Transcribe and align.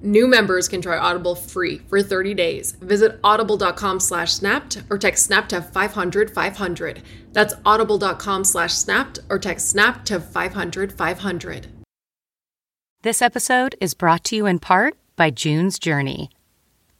New 0.00 0.28
members 0.28 0.68
can 0.68 0.80
try 0.80 0.96
Audible 0.96 1.34
free 1.34 1.78
for 1.88 2.02
30 2.02 2.34
days. 2.34 2.72
Visit 2.72 3.18
audible.com 3.24 3.98
slash 4.00 4.32
snapped 4.32 4.82
or 4.90 4.98
text 4.98 5.26
snap 5.26 5.48
to 5.48 5.60
500 5.60 6.30
500. 6.30 7.02
That's 7.32 7.54
audible.com 7.66 8.44
slash 8.44 8.74
snapped 8.74 9.18
or 9.28 9.38
text 9.38 9.68
snap 9.68 10.04
to 10.06 10.20
500 10.20 10.92
500. 10.92 11.66
This 13.02 13.22
episode 13.22 13.76
is 13.80 13.94
brought 13.94 14.24
to 14.24 14.36
you 14.36 14.46
in 14.46 14.58
part 14.58 14.94
by 15.16 15.30
June's 15.30 15.78
Journey. 15.78 16.30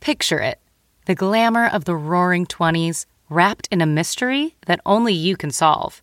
Picture 0.00 0.40
it 0.40 0.60
the 1.06 1.14
glamour 1.14 1.66
of 1.66 1.86
the 1.86 1.96
roaring 1.96 2.44
20s 2.44 3.06
wrapped 3.30 3.66
in 3.70 3.80
a 3.80 3.86
mystery 3.86 4.56
that 4.66 4.80
only 4.84 5.14
you 5.14 5.36
can 5.36 5.50
solve. 5.50 6.02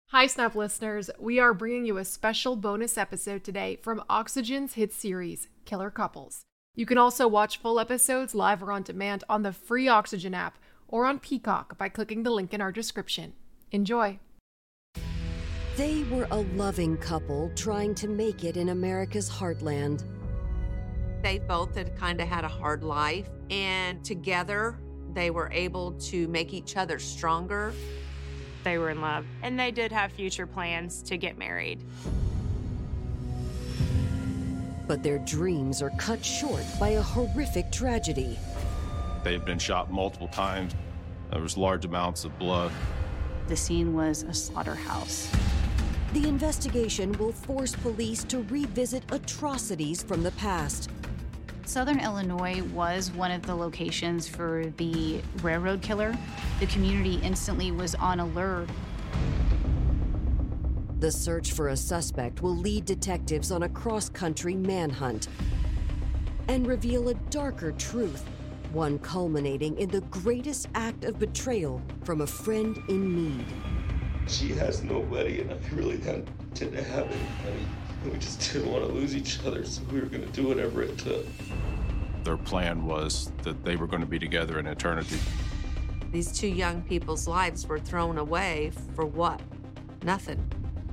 Hi, 0.13 0.27
Snap 0.27 0.55
listeners. 0.55 1.09
We 1.19 1.39
are 1.39 1.53
bringing 1.53 1.85
you 1.85 1.97
a 1.97 2.03
special 2.03 2.57
bonus 2.57 2.97
episode 2.97 3.45
today 3.45 3.77
from 3.81 4.03
Oxygen's 4.09 4.73
hit 4.73 4.91
series, 4.91 5.47
Killer 5.63 5.89
Couples. 5.89 6.41
You 6.75 6.85
can 6.85 6.97
also 6.97 7.29
watch 7.29 7.59
full 7.59 7.79
episodes 7.79 8.35
live 8.35 8.61
or 8.61 8.73
on 8.73 8.83
demand 8.83 9.23
on 9.29 9.43
the 9.43 9.53
free 9.53 9.87
Oxygen 9.87 10.33
app 10.33 10.57
or 10.89 11.05
on 11.05 11.19
Peacock 11.19 11.77
by 11.77 11.87
clicking 11.87 12.23
the 12.23 12.29
link 12.29 12.53
in 12.53 12.59
our 12.59 12.73
description. 12.73 13.31
Enjoy. 13.71 14.19
They 15.77 16.03
were 16.11 16.27
a 16.29 16.41
loving 16.57 16.97
couple 16.97 17.49
trying 17.55 17.95
to 17.95 18.09
make 18.09 18.43
it 18.43 18.57
in 18.57 18.67
America's 18.67 19.29
heartland. 19.29 20.03
They 21.23 21.39
both 21.39 21.73
had 21.75 21.95
kind 21.95 22.19
of 22.19 22.27
had 22.27 22.43
a 22.43 22.49
hard 22.49 22.83
life, 22.83 23.29
and 23.49 24.03
together 24.03 24.77
they 25.13 25.29
were 25.29 25.49
able 25.53 25.93
to 25.93 26.27
make 26.27 26.53
each 26.53 26.75
other 26.75 26.99
stronger 26.99 27.73
they 28.63 28.77
were 28.77 28.89
in 28.89 29.01
love. 29.01 29.25
And 29.43 29.59
they 29.59 29.71
did 29.71 29.91
have 29.91 30.11
future 30.11 30.47
plans 30.47 31.01
to 31.03 31.17
get 31.17 31.37
married. 31.37 31.79
But 34.87 35.03
their 35.03 35.19
dreams 35.19 35.81
are 35.81 35.91
cut 35.91 36.23
short 36.23 36.63
by 36.79 36.89
a 36.89 37.01
horrific 37.01 37.71
tragedy. 37.71 38.37
They 39.23 39.33
had 39.33 39.45
been 39.45 39.59
shot 39.59 39.91
multiple 39.91 40.27
times. 40.27 40.73
There 41.31 41.41
was 41.41 41.55
large 41.55 41.85
amounts 41.85 42.25
of 42.25 42.37
blood. 42.37 42.71
The 43.47 43.55
scene 43.55 43.93
was 43.93 44.23
a 44.23 44.33
slaughterhouse. 44.33 45.31
The 46.13 46.27
investigation 46.27 47.13
will 47.13 47.31
force 47.31 47.73
police 47.73 48.23
to 48.25 48.39
revisit 48.49 49.03
atrocities 49.11 50.03
from 50.03 50.23
the 50.23 50.31
past 50.31 50.89
Southern 51.65 51.99
Illinois 51.99 52.61
was 52.73 53.11
one 53.11 53.31
of 53.31 53.43
the 53.43 53.55
locations 53.55 54.27
for 54.27 54.65
the 54.77 55.21
railroad 55.41 55.81
killer. 55.81 56.17
The 56.59 56.65
community 56.67 57.19
instantly 57.23 57.71
was 57.71 57.95
on 57.95 58.19
alert. 58.19 58.67
The 60.99 61.11
search 61.11 61.53
for 61.53 61.69
a 61.69 61.77
suspect 61.77 62.41
will 62.41 62.55
lead 62.55 62.85
detectives 62.85 63.51
on 63.51 63.63
a 63.63 63.69
cross 63.69 64.09
country 64.09 64.55
manhunt 64.55 65.29
and 66.47 66.67
reveal 66.67 67.09
a 67.09 67.13
darker 67.13 67.71
truth, 67.71 68.27
one 68.73 68.99
culminating 68.99 69.77
in 69.77 69.89
the 69.89 70.01
greatest 70.01 70.67
act 70.75 71.05
of 71.05 71.19
betrayal 71.19 71.81
from 72.03 72.21
a 72.21 72.27
friend 72.27 72.77
in 72.89 73.15
need. 73.15 73.45
She 74.27 74.49
has 74.49 74.83
nobody, 74.83 75.41
and 75.41 75.51
I 75.51 75.57
really 75.73 75.97
didn't 75.97 76.27
have 76.73 77.05
anybody. 77.07 77.65
We 78.05 78.17
just 78.17 78.51
didn't 78.51 78.71
want 78.71 78.85
to 78.85 78.91
lose 78.91 79.15
each 79.15 79.39
other, 79.45 79.63
so 79.63 79.81
we 79.91 79.99
were 79.99 80.07
going 80.07 80.25
to 80.25 80.31
do 80.31 80.47
whatever 80.47 80.81
it 80.81 80.97
took. 80.97 81.25
Their 82.23 82.37
plan 82.37 82.85
was 82.85 83.31
that 83.43 83.63
they 83.63 83.75
were 83.75 83.87
going 83.87 84.01
to 84.01 84.07
be 84.07 84.19
together 84.19 84.59
in 84.59 84.67
eternity. 84.67 85.17
These 86.11 86.37
two 86.37 86.47
young 86.47 86.81
people's 86.83 87.27
lives 87.27 87.67
were 87.67 87.79
thrown 87.79 88.17
away 88.17 88.71
for 88.95 89.05
what? 89.05 89.41
Nothing. 90.03 90.45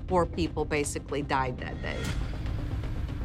Four 0.06 0.25
people 0.27 0.65
basically 0.65 1.22
died 1.22 1.59
that 1.59 1.81
day. 1.83 1.97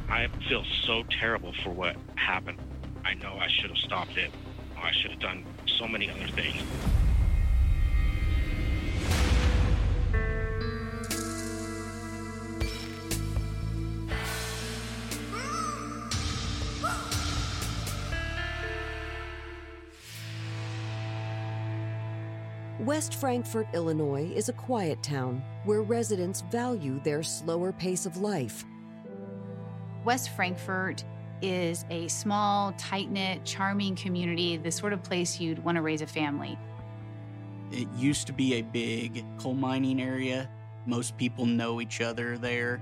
I 0.10 0.28
feel 0.50 0.64
so 0.86 1.04
terrible 1.20 1.54
for 1.64 1.70
what 1.70 1.96
happened. 2.16 2.60
I 3.06 3.14
know 3.16 3.38
I 3.40 3.48
should 3.48 3.70
have 3.70 3.78
stopped 3.78 4.18
it. 4.18 4.32
I 4.78 4.92
should 4.92 5.12
have 5.12 5.20
done 5.20 5.46
so 5.66 5.88
many 5.88 6.10
other 6.10 6.28
things. 6.28 6.62
West 22.94 23.16
Frankfort, 23.16 23.68
Illinois 23.74 24.32
is 24.36 24.50
a 24.50 24.54
quiet 24.54 25.02
town 25.02 25.42
where 25.64 25.82
residents 25.82 26.42
value 26.42 27.00
their 27.00 27.24
slower 27.24 27.72
pace 27.72 28.06
of 28.06 28.18
life. 28.18 28.66
West 30.06 30.30
Frankfort 30.36 31.04
is 31.42 31.86
a 31.90 32.08
small, 32.08 32.72
tight 32.74 33.10
knit, 33.10 33.44
charming 33.46 33.96
community, 33.96 34.58
the 34.58 34.70
sort 34.72 34.94
of 34.94 35.02
place 35.02 35.40
you'd 35.40 35.58
want 35.64 35.76
to 35.76 35.82
raise 35.82 36.04
a 36.04 36.06
family. 36.06 36.56
It 37.72 37.88
used 37.98 38.28
to 38.28 38.34
be 38.34 38.60
a 38.60 38.62
big 38.62 39.26
coal 39.40 39.56
mining 39.56 40.00
area. 40.00 40.48
Most 40.86 41.18
people 41.18 41.48
know 41.48 41.82
each 41.82 42.00
other 42.00 42.38
there. 42.38 42.80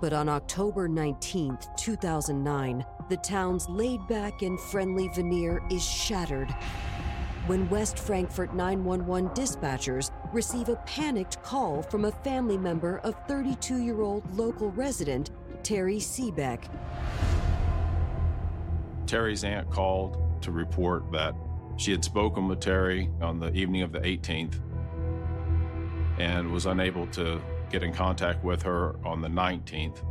But 0.00 0.12
on 0.12 0.28
October 0.28 0.88
19, 0.88 1.56
2009, 1.76 2.84
the 3.08 3.16
town's 3.18 3.68
laid 3.68 4.06
back 4.06 4.42
and 4.42 4.58
friendly 4.58 5.08
veneer 5.08 5.62
is 5.70 5.84
shattered 5.84 6.54
when 7.46 7.68
West 7.68 7.98
Frankfort 7.98 8.54
911 8.54 9.28
dispatchers 9.30 10.10
receive 10.32 10.70
a 10.70 10.76
panicked 10.86 11.42
call 11.42 11.82
from 11.82 12.06
a 12.06 12.10
family 12.10 12.56
member 12.56 12.98
of 12.98 13.14
32 13.28 13.82
year 13.82 14.00
old 14.00 14.34
local 14.34 14.70
resident 14.70 15.30
Terry 15.62 15.98
Seebeck. 15.98 16.64
Terry's 19.06 19.44
aunt 19.44 19.68
called 19.70 20.42
to 20.42 20.50
report 20.50 21.10
that 21.12 21.34
she 21.76 21.90
had 21.90 22.02
spoken 22.02 22.48
with 22.48 22.60
Terry 22.60 23.10
on 23.20 23.38
the 23.38 23.52
evening 23.52 23.82
of 23.82 23.92
the 23.92 24.00
18th 24.00 24.60
and 26.18 26.50
was 26.50 26.66
unable 26.66 27.06
to 27.08 27.40
get 27.70 27.82
in 27.82 27.92
contact 27.92 28.42
with 28.44 28.62
her 28.62 28.96
on 29.04 29.20
the 29.20 29.28
19th. 29.28 30.02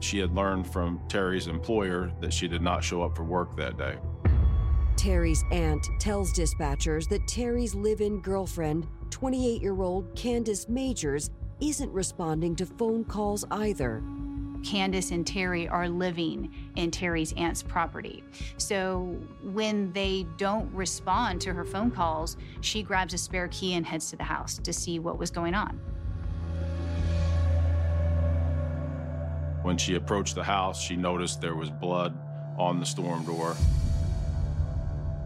She 0.00 0.18
had 0.18 0.34
learned 0.34 0.66
from 0.66 1.00
Terry's 1.08 1.46
employer 1.46 2.10
that 2.20 2.32
she 2.32 2.48
did 2.48 2.62
not 2.62 2.82
show 2.82 3.02
up 3.02 3.16
for 3.16 3.24
work 3.24 3.56
that 3.56 3.76
day. 3.76 3.96
Terry's 4.96 5.44
aunt 5.50 5.86
tells 5.98 6.32
dispatchers 6.32 7.08
that 7.08 7.26
Terry's 7.26 7.74
live 7.74 8.00
in 8.00 8.20
girlfriend, 8.20 8.86
28 9.10 9.62
year 9.62 9.80
old 9.80 10.14
Candace 10.14 10.68
Majors, 10.68 11.30
isn't 11.60 11.92
responding 11.92 12.56
to 12.56 12.66
phone 12.66 13.04
calls 13.04 13.44
either. 13.50 14.02
Candace 14.62 15.10
and 15.10 15.26
Terry 15.26 15.68
are 15.68 15.88
living 15.88 16.52
in 16.76 16.90
Terry's 16.90 17.32
aunt's 17.34 17.62
property. 17.62 18.22
So 18.58 19.16
when 19.42 19.92
they 19.92 20.26
don't 20.36 20.70
respond 20.74 21.40
to 21.42 21.52
her 21.54 21.64
phone 21.64 21.90
calls, 21.90 22.36
she 22.60 22.82
grabs 22.82 23.14
a 23.14 23.18
spare 23.18 23.48
key 23.48 23.74
and 23.74 23.86
heads 23.86 24.10
to 24.10 24.16
the 24.16 24.24
house 24.24 24.58
to 24.58 24.72
see 24.72 24.98
what 24.98 25.18
was 25.18 25.30
going 25.30 25.54
on. 25.54 25.80
When 29.62 29.76
she 29.76 29.94
approached 29.94 30.34
the 30.34 30.44
house, 30.44 30.80
she 30.80 30.96
noticed 30.96 31.40
there 31.40 31.54
was 31.54 31.70
blood 31.70 32.16
on 32.58 32.80
the 32.80 32.86
storm 32.86 33.24
door. 33.24 33.56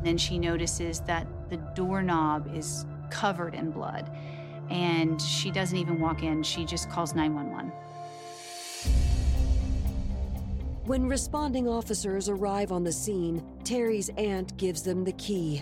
Then 0.03 0.19
she 0.19 0.39
notices 0.39 1.01
that 1.01 1.27
the 1.49 1.57
doorknob 1.75 2.55
is 2.55 2.85
covered 3.11 3.55
in 3.55 3.71
blood. 3.71 4.11
And 4.71 5.21
she 5.21 5.51
doesn't 5.51 5.77
even 5.77 6.01
walk 6.01 6.23
in, 6.23 6.43
she 6.43 6.65
just 6.65 6.91
calls 6.91 7.15
911. 7.15 7.73
When 10.87 11.09
responding 11.09 11.69
officers 11.69 12.29
arrive 12.29 12.71
on 12.71 12.85
the 12.85 12.93
scene, 12.93 13.43
Terry's 13.65 14.11
aunt 14.19 14.57
gives 14.59 14.83
them 14.83 15.05
the 15.05 15.13
key. 15.13 15.59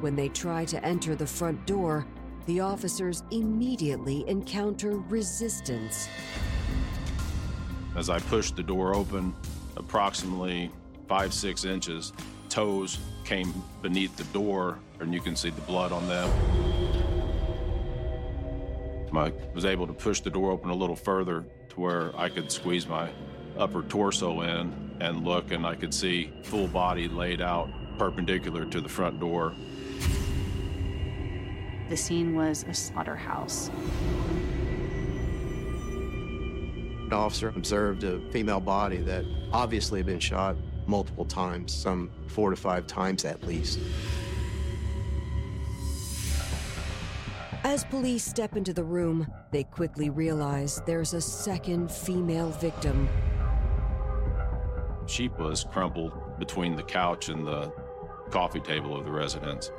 When 0.00 0.14
they 0.14 0.28
try 0.28 0.64
to 0.66 0.84
enter 0.84 1.16
the 1.16 1.26
front 1.26 1.66
door, 1.66 2.06
the 2.46 2.60
officers 2.60 3.24
immediately 3.30 4.24
encounter 4.28 4.92
resistance. 4.98 6.08
As 7.96 8.08
I 8.08 8.20
pushed 8.20 8.56
the 8.56 8.62
door 8.62 8.94
open, 8.94 9.34
approximately 9.76 10.70
five, 11.08 11.34
six 11.34 11.64
inches, 11.64 12.12
toes 12.48 12.98
came 13.24 13.52
beneath 13.82 14.16
the 14.16 14.24
door, 14.24 14.78
and 15.00 15.12
you 15.12 15.20
can 15.20 15.34
see 15.34 15.50
the 15.50 15.60
blood 15.62 15.92
on 15.92 16.06
them. 16.08 16.30
I 19.12 19.32
was 19.54 19.64
able 19.64 19.88
to 19.88 19.92
push 19.92 20.20
the 20.20 20.30
door 20.30 20.52
open 20.52 20.70
a 20.70 20.74
little 20.74 20.94
further 20.94 21.44
to 21.70 21.80
where 21.80 22.16
I 22.16 22.28
could 22.28 22.50
squeeze 22.52 22.86
my 22.86 23.10
upper 23.58 23.82
torso 23.82 24.42
in 24.42 24.96
and 25.00 25.24
look, 25.24 25.50
and 25.50 25.66
I 25.66 25.74
could 25.74 25.92
see 25.92 26.32
full 26.44 26.68
body 26.68 27.08
laid 27.08 27.40
out 27.40 27.68
perpendicular 27.98 28.64
to 28.66 28.80
the 28.80 28.88
front 28.88 29.18
door. 29.18 29.52
The 31.88 31.96
scene 31.96 32.36
was 32.36 32.64
a 32.68 32.72
slaughterhouse. 32.72 33.68
An 37.10 37.16
officer 37.16 37.48
observed 37.48 38.04
a 38.04 38.20
female 38.30 38.60
body 38.60 38.98
that 38.98 39.24
obviously 39.52 39.98
had 39.98 40.06
been 40.06 40.20
shot 40.20 40.56
multiple 40.86 41.24
times, 41.24 41.74
some 41.74 42.08
four 42.28 42.50
to 42.50 42.56
five 42.56 42.86
times 42.86 43.24
at 43.24 43.42
least. 43.42 43.80
As 47.64 47.82
police 47.82 48.24
step 48.24 48.56
into 48.56 48.72
the 48.72 48.84
room, 48.84 49.26
they 49.50 49.64
quickly 49.64 50.08
realize 50.08 50.80
there's 50.86 51.12
a 51.12 51.20
second 51.20 51.90
female 51.90 52.50
victim. 52.50 53.08
She 55.06 55.30
was 55.30 55.64
crumpled 55.64 56.38
between 56.38 56.76
the 56.76 56.84
couch 56.84 57.28
and 57.28 57.44
the 57.44 57.72
coffee 58.30 58.60
table 58.60 58.96
of 58.96 59.04
the 59.04 59.10
residence. 59.10 59.72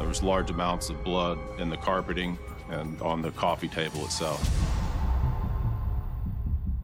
There 0.00 0.08
was 0.08 0.20
large 0.20 0.50
amounts 0.50 0.90
of 0.90 1.04
blood 1.04 1.38
in 1.60 1.70
the 1.70 1.76
carpeting 1.76 2.36
and 2.70 3.00
on 3.00 3.22
the 3.22 3.30
coffee 3.30 3.68
table 3.68 4.04
itself. 4.04 4.81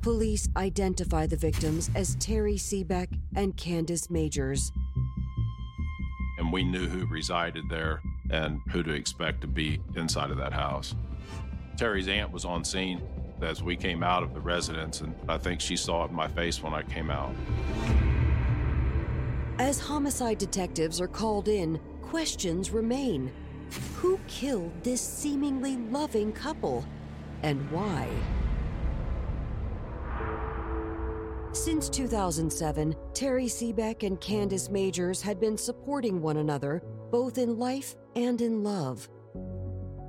Police 0.08 0.49
identify 0.56 1.26
the 1.26 1.37
victims 1.37 1.90
as 1.94 2.14
Terry 2.14 2.55
Seebeck 2.55 3.08
and 3.37 3.55
Candace 3.58 4.08
Majors. 4.08 4.72
And 6.38 6.50
we 6.50 6.64
knew 6.64 6.88
who 6.88 7.05
resided 7.08 7.64
there 7.69 8.00
and 8.31 8.58
who 8.70 8.82
to 8.84 8.93
expect 8.93 9.43
to 9.43 9.46
be 9.46 9.82
inside 9.96 10.31
of 10.31 10.38
that 10.38 10.55
house. 10.55 10.94
Terry's 11.76 12.08
aunt 12.08 12.32
was 12.32 12.46
on 12.46 12.64
scene 12.64 13.02
as 13.43 13.62
we 13.62 13.76
came 13.76 14.02
out 14.02 14.22
of 14.22 14.32
the 14.32 14.40
residence, 14.40 15.02
and 15.02 15.14
I 15.28 15.37
think 15.37 15.60
she 15.60 15.76
saw 15.76 16.06
it 16.06 16.08
in 16.08 16.16
my 16.16 16.28
face 16.28 16.62
when 16.62 16.72
I 16.72 16.84
came 16.84 17.11
out. 17.11 17.34
As 19.58 19.78
homicide 19.78 20.38
detectives 20.38 21.02
are 21.02 21.06
called 21.06 21.49
in, 21.49 21.78
questions 22.00 22.70
remain. 22.70 23.31
Who 23.96 24.19
killed 24.26 24.72
this 24.82 25.02
seemingly 25.02 25.76
loving 25.76 26.32
couple? 26.32 26.82
And 27.43 27.70
why? 27.70 28.08
Since 31.53 31.89
2007, 31.89 32.95
Terry 33.15 33.47
Seebeck 33.47 34.03
and 34.03 34.21
Candace 34.21 34.69
Majors 34.69 35.23
had 35.23 35.41
been 35.41 35.56
supporting 35.56 36.21
one 36.21 36.37
another, 36.37 36.83
both 37.11 37.39
in 37.39 37.59
life 37.59 37.97
and 38.17 38.41
in 38.43 38.62
love. 38.62 39.09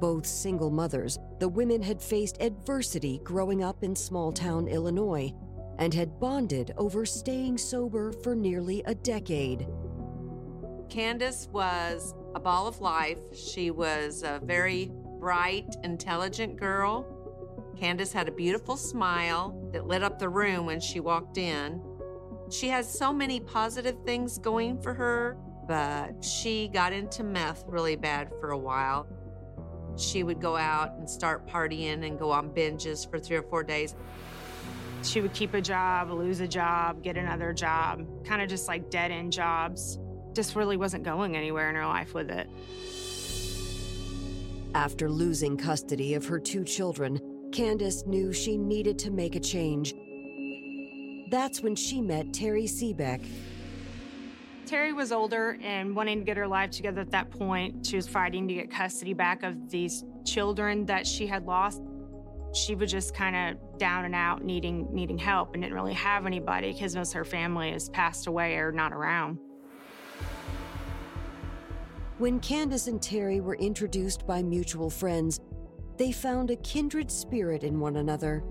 Both 0.01 0.25
single 0.25 0.69
mothers, 0.69 1.17
the 1.39 1.47
women 1.47 1.81
had 1.81 2.01
faced 2.01 2.41
adversity 2.41 3.21
growing 3.23 3.63
up 3.63 3.83
in 3.83 3.95
small 3.95 4.33
town 4.33 4.67
Illinois 4.67 5.33
and 5.77 5.93
had 5.93 6.19
bonded 6.19 6.73
over 6.77 7.05
staying 7.05 7.57
sober 7.57 8.11
for 8.11 8.35
nearly 8.35 8.83
a 8.85 8.93
decade. 8.93 9.65
Candace 10.89 11.47
was 11.53 12.13
a 12.35 12.39
ball 12.39 12.67
of 12.67 12.81
life. 12.81 13.19
She 13.33 13.71
was 13.71 14.23
a 14.23 14.41
very 14.43 14.91
bright, 15.19 15.75
intelligent 15.83 16.57
girl. 16.57 17.18
Candace 17.79 18.11
had 18.11 18.27
a 18.27 18.31
beautiful 18.31 18.75
smile 18.75 19.57
that 19.71 19.87
lit 19.87 20.03
up 20.03 20.19
the 20.19 20.27
room 20.27 20.65
when 20.65 20.81
she 20.81 20.99
walked 20.99 21.37
in. 21.37 21.81
She 22.51 22.67
has 22.67 22.91
so 22.91 23.13
many 23.13 23.39
positive 23.39 23.95
things 24.05 24.37
going 24.37 24.81
for 24.81 24.93
her, 24.93 25.37
but 25.65 26.21
she 26.21 26.67
got 26.67 26.91
into 26.91 27.23
meth 27.23 27.63
really 27.67 27.95
bad 27.95 28.31
for 28.41 28.51
a 28.51 28.57
while. 28.57 29.07
She 29.97 30.23
would 30.23 30.41
go 30.41 30.57
out 30.57 30.91
and 30.97 31.09
start 31.09 31.47
partying 31.47 32.05
and 32.05 32.19
go 32.19 32.31
on 32.31 32.49
binges 32.49 33.09
for 33.09 33.17
three 33.17 33.37
or 33.37 33.43
four 33.43 33.63
days. 33.63 33.95
She 35.01 35.21
would 35.21 35.33
keep 35.33 35.53
a 35.53 35.61
job, 35.61 36.11
lose 36.11 36.41
a 36.41 36.47
job, 36.47 37.01
get 37.01 37.15
another 37.15 37.53
job, 37.53 38.05
kind 38.25 38.41
of 38.41 38.49
just 38.49 38.67
like 38.67 38.89
dead 38.89 39.11
end 39.11 39.31
jobs. 39.31 39.99
Just 40.33 40.57
really 40.57 40.75
wasn't 40.75 41.03
going 41.05 41.37
anywhere 41.37 41.69
in 41.69 41.75
her 41.75 41.85
life 41.85 42.13
with 42.13 42.29
it. 42.29 42.49
After 44.75 45.09
losing 45.09 45.55
custody 45.55 46.13
of 46.13 46.25
her 46.25 46.39
two 46.39 46.63
children, 46.63 47.19
Candace 47.51 48.05
knew 48.05 48.31
she 48.31 48.57
needed 48.57 48.99
to 48.99 49.11
make 49.11 49.35
a 49.35 49.39
change. 49.39 49.95
That's 51.29 51.61
when 51.61 51.75
she 51.75 52.01
met 52.01 52.33
Terry 52.33 52.63
Seebeck. 52.63 53.25
Terry 54.65 54.93
was 54.93 55.11
older 55.11 55.57
and 55.63 55.95
wanting 55.95 56.19
to 56.19 56.25
get 56.25 56.37
her 56.37 56.47
life 56.47 56.69
together 56.69 57.01
at 57.01 57.11
that 57.11 57.31
point. 57.31 57.85
She 57.87 57.95
was 57.95 58.07
fighting 58.07 58.47
to 58.47 58.53
get 58.53 58.69
custody 58.69 59.13
back 59.13 59.41
of 59.41 59.69
these 59.69 60.03
children 60.25 60.85
that 60.85 61.07
she 61.07 61.25
had 61.25 61.45
lost. 61.45 61.81
She 62.53 62.75
was 62.75 62.91
just 62.91 63.15
kind 63.15 63.35
of 63.35 63.79
down 63.79 64.05
and 64.05 64.13
out, 64.13 64.43
needing 64.43 64.87
needing 64.93 65.17
help, 65.17 65.53
and 65.53 65.63
didn't 65.63 65.75
really 65.75 65.93
have 65.93 66.25
anybody 66.25 66.71
because 66.71 66.95
most 66.95 67.09
of 67.09 67.15
her 67.15 67.25
family 67.25 67.71
has 67.71 67.89
passed 67.89 68.27
away 68.27 68.55
or 68.55 68.71
not 68.71 68.93
around. 68.93 69.39
When 72.19 72.39
Candace 72.39 72.87
and 72.87 73.01
Terry 73.01 73.39
were 73.39 73.55
introduced 73.55 74.27
by 74.27 74.43
mutual 74.43 74.89
friends, 74.89 75.39
they 75.99 76.13
found 76.13 76.49
a 76.49 76.55
kindred 76.55 77.11
spirit 77.11 77.61
in 77.61 77.77
one 77.77 77.97
another. 77.97 78.41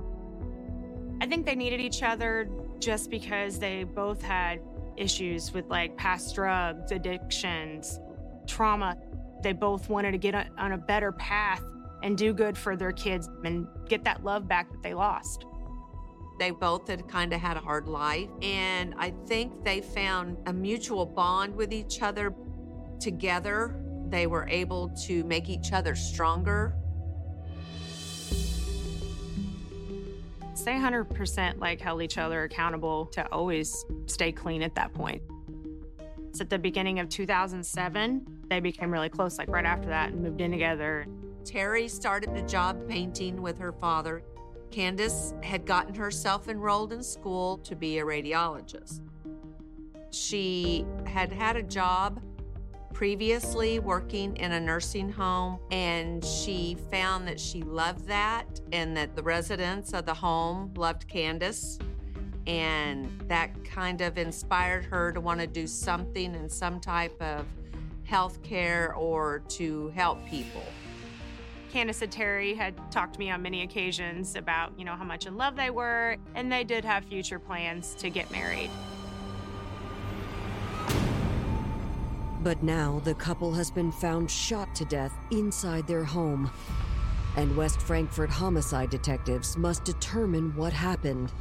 I 1.22 1.26
think 1.26 1.46
they 1.46 1.54
needed 1.54 1.80
each 1.80 2.02
other 2.02 2.46
just 2.78 3.10
because 3.10 3.58
they 3.58 3.84
both 3.84 4.20
had 4.20 4.60
issues 4.98 5.52
with 5.54 5.66
like 5.68 5.96
past 5.96 6.34
drugs, 6.34 6.92
addictions, 6.92 8.00
trauma. 8.46 8.96
They 9.42 9.54
both 9.54 9.88
wanted 9.88 10.12
to 10.12 10.18
get 10.18 10.34
on 10.58 10.72
a 10.72 10.78
better 10.78 11.10
path 11.10 11.64
and 12.02 12.18
do 12.18 12.34
good 12.34 12.56
for 12.56 12.76
their 12.76 12.92
kids 12.92 13.30
and 13.44 13.66
get 13.88 14.04
that 14.04 14.22
love 14.22 14.46
back 14.46 14.70
that 14.70 14.82
they 14.82 14.92
lost. 14.92 15.46
They 16.38 16.50
both 16.50 16.86
had 16.86 17.08
kind 17.08 17.32
of 17.32 17.40
had 17.40 17.56
a 17.56 17.60
hard 17.60 17.88
life, 17.88 18.28
and 18.42 18.94
I 18.98 19.12
think 19.26 19.64
they 19.64 19.80
found 19.80 20.36
a 20.46 20.52
mutual 20.52 21.06
bond 21.06 21.56
with 21.56 21.72
each 21.72 22.02
other. 22.02 22.34
Together, 23.00 23.82
they 24.08 24.26
were 24.26 24.46
able 24.48 24.90
to 25.06 25.24
make 25.24 25.48
each 25.48 25.72
other 25.72 25.96
stronger. 25.96 26.76
They 30.64 30.74
100% 30.74 31.60
like 31.60 31.80
held 31.80 32.02
each 32.02 32.18
other 32.18 32.42
accountable 32.42 33.06
to 33.06 33.26
always 33.32 33.86
stay 34.06 34.32
clean 34.32 34.62
at 34.62 34.74
that 34.74 34.92
point. 34.92 35.22
So 36.32 36.42
at 36.42 36.50
the 36.50 36.58
beginning 36.58 36.98
of 36.98 37.08
2007, 37.08 38.26
they 38.48 38.60
became 38.60 38.90
really 38.90 39.08
close, 39.08 39.38
like 39.38 39.48
right 39.48 39.64
after 39.64 39.88
that, 39.88 40.10
and 40.10 40.22
moved 40.22 40.40
in 40.40 40.50
together. 40.50 41.06
Terry 41.44 41.88
started 41.88 42.36
a 42.36 42.42
job 42.42 42.86
painting 42.86 43.40
with 43.40 43.58
her 43.58 43.72
father. 43.72 44.22
Candace 44.70 45.32
had 45.42 45.64
gotten 45.64 45.94
herself 45.94 46.48
enrolled 46.48 46.92
in 46.92 47.02
school 47.02 47.58
to 47.58 47.74
be 47.74 47.98
a 47.98 48.04
radiologist. 48.04 49.00
She 50.10 50.84
had 51.06 51.32
had 51.32 51.56
a 51.56 51.62
job 51.62 52.20
previously 52.92 53.78
working 53.78 54.36
in 54.36 54.52
a 54.52 54.60
nursing 54.60 55.10
home, 55.10 55.58
and 55.70 56.24
she 56.24 56.76
found 56.90 57.26
that 57.28 57.38
she 57.38 57.62
loved 57.62 58.06
that 58.06 58.60
and 58.72 58.96
that 58.96 59.14
the 59.14 59.22
residents 59.22 59.92
of 59.92 60.06
the 60.06 60.14
home 60.14 60.72
loved 60.76 61.06
Candace. 61.08 61.78
And 62.46 63.06
that 63.28 63.50
kind 63.64 64.00
of 64.00 64.16
inspired 64.16 64.84
her 64.86 65.12
to 65.12 65.20
want 65.20 65.40
to 65.40 65.46
do 65.46 65.66
something 65.66 66.34
in 66.34 66.48
some 66.48 66.80
type 66.80 67.20
of 67.20 67.44
health 68.04 68.42
care 68.42 68.94
or 68.94 69.42
to 69.48 69.88
help 69.88 70.24
people. 70.26 70.64
Candace 71.70 72.00
and 72.00 72.10
Terry 72.10 72.54
had 72.54 72.74
talked 72.90 73.12
to 73.14 73.18
me 73.18 73.30
on 73.30 73.42
many 73.42 73.62
occasions 73.62 74.34
about, 74.34 74.72
you 74.78 74.86
know, 74.86 74.94
how 74.94 75.04
much 75.04 75.26
in 75.26 75.36
love 75.36 75.56
they 75.56 75.68
were, 75.68 76.16
and 76.34 76.50
they 76.50 76.64
did 76.64 76.84
have 76.86 77.04
future 77.04 77.38
plans 77.38 77.94
to 77.96 78.08
get 78.08 78.30
married. 78.30 78.70
But 82.40 82.62
now 82.62 83.00
the 83.04 83.14
couple 83.14 83.52
has 83.54 83.70
been 83.70 83.90
found 83.90 84.30
shot 84.30 84.74
to 84.76 84.84
death 84.84 85.12
inside 85.30 85.86
their 85.86 86.04
home. 86.04 86.50
And 87.36 87.56
West 87.56 87.80
Frankfort 87.80 88.30
homicide 88.30 88.90
detectives 88.90 89.56
must 89.56 89.84
determine 89.84 90.54
what 90.56 90.72
happened. 90.72 91.32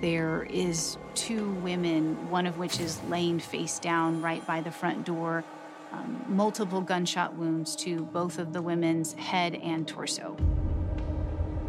There 0.00 0.46
is 0.50 0.96
two 1.14 1.50
women, 1.54 2.30
one 2.30 2.46
of 2.46 2.58
which 2.58 2.78
is 2.78 3.00
laying 3.08 3.40
face 3.40 3.80
down 3.80 4.22
right 4.22 4.46
by 4.46 4.60
the 4.60 4.70
front 4.70 5.04
door. 5.04 5.44
Um, 5.90 6.22
multiple 6.28 6.80
gunshot 6.80 7.34
wounds 7.34 7.74
to 7.76 8.04
both 8.06 8.38
of 8.38 8.52
the 8.52 8.62
women's 8.62 9.14
head 9.14 9.56
and 9.56 9.88
torso. 9.88 10.36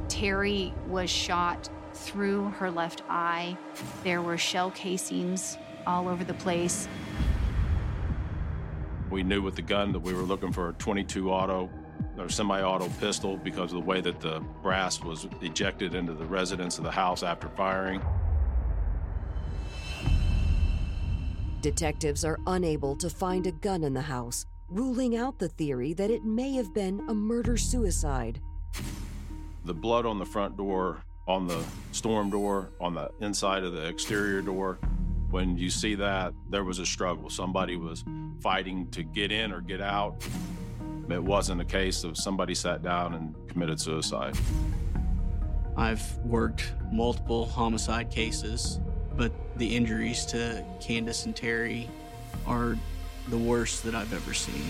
Terry 0.07 0.73
was 0.87 1.09
shot 1.09 1.69
through 1.93 2.49
her 2.51 2.69
left 2.69 3.01
eye. 3.09 3.57
There 4.03 4.21
were 4.21 4.37
shell 4.37 4.71
casings 4.71 5.57
all 5.89 6.07
over 6.07 6.23
the 6.23 6.35
place. 6.35 6.87
We 9.09 9.23
knew 9.23 9.41
with 9.41 9.55
the 9.55 9.63
gun 9.63 9.91
that 9.93 9.99
we 9.99 10.13
were 10.13 10.21
looking 10.21 10.53
for 10.53 10.69
a 10.69 10.73
22 10.73 11.31
auto 11.31 11.67
or 12.17 12.29
semi-auto 12.29 12.89
pistol 12.99 13.37
because 13.37 13.73
of 13.73 13.79
the 13.79 13.85
way 13.85 13.99
that 14.01 14.19
the 14.19 14.39
brass 14.61 15.01
was 15.03 15.27
ejected 15.41 15.95
into 15.95 16.13
the 16.13 16.25
residence 16.25 16.77
of 16.77 16.83
the 16.83 16.91
house 16.91 17.23
after 17.23 17.49
firing. 17.49 18.01
Detectives 21.61 22.23
are 22.23 22.39
unable 22.45 22.95
to 22.97 23.09
find 23.09 23.47
a 23.47 23.51
gun 23.51 23.83
in 23.83 23.93
the 23.93 24.01
house, 24.01 24.45
ruling 24.69 25.15
out 25.15 25.39
the 25.39 25.49
theory 25.49 25.93
that 25.93 26.11
it 26.11 26.23
may 26.23 26.53
have 26.53 26.73
been 26.73 27.01
a 27.09 27.13
murder 27.13 27.57
suicide. 27.57 28.39
The 29.65 29.73
blood 29.73 30.05
on 30.05 30.19
the 30.19 30.25
front 30.25 30.55
door, 30.55 31.03
on 31.27 31.47
the 31.47 31.63
storm 31.91 32.29
door, 32.29 32.69
on 32.79 32.93
the 32.93 33.11
inside 33.21 33.63
of 33.63 33.73
the 33.73 33.87
exterior 33.87 34.41
door, 34.41 34.77
when 35.31 35.57
you 35.57 35.69
see 35.69 35.95
that, 35.95 36.33
there 36.49 36.63
was 36.63 36.79
a 36.79 36.85
struggle. 36.85 37.29
Somebody 37.29 37.75
was 37.75 38.03
fighting 38.41 38.89
to 38.91 39.03
get 39.03 39.31
in 39.31 39.51
or 39.51 39.61
get 39.61 39.81
out. 39.81 40.23
It 41.09 41.23
wasn't 41.23 41.61
a 41.61 41.65
case 41.65 42.03
of 42.03 42.17
somebody 42.17 42.55
sat 42.55 42.83
down 42.83 43.15
and 43.15 43.35
committed 43.47 43.79
suicide. 43.79 44.37
I've 45.75 46.17
worked 46.17 46.73
multiple 46.91 47.45
homicide 47.45 48.11
cases, 48.11 48.79
but 49.15 49.31
the 49.57 49.75
injuries 49.75 50.25
to 50.27 50.63
Candace 50.79 51.25
and 51.25 51.35
Terry 51.35 51.89
are 52.45 52.77
the 53.29 53.37
worst 53.37 53.83
that 53.83 53.95
I've 53.95 54.13
ever 54.13 54.33
seen. 54.33 54.63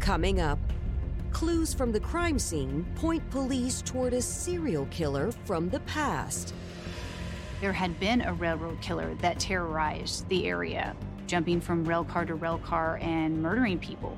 Coming 0.00 0.40
up, 0.40 0.58
clues 1.42 1.74
from 1.74 1.90
the 1.90 1.98
crime 1.98 2.38
scene 2.38 2.86
point 2.94 3.28
police 3.28 3.82
toward 3.82 4.12
a 4.12 4.22
serial 4.22 4.86
killer 4.92 5.32
from 5.44 5.68
the 5.70 5.80
past. 5.80 6.54
There 7.60 7.72
had 7.72 7.98
been 7.98 8.20
a 8.20 8.32
railroad 8.32 8.80
killer 8.80 9.16
that 9.16 9.40
terrorized 9.40 10.28
the 10.28 10.46
area, 10.46 10.94
jumping 11.26 11.60
from 11.60 11.84
rail 11.84 12.04
car 12.04 12.24
to 12.26 12.36
rail 12.36 12.58
car 12.58 12.98
and 13.02 13.42
murdering 13.42 13.80
people. 13.80 14.16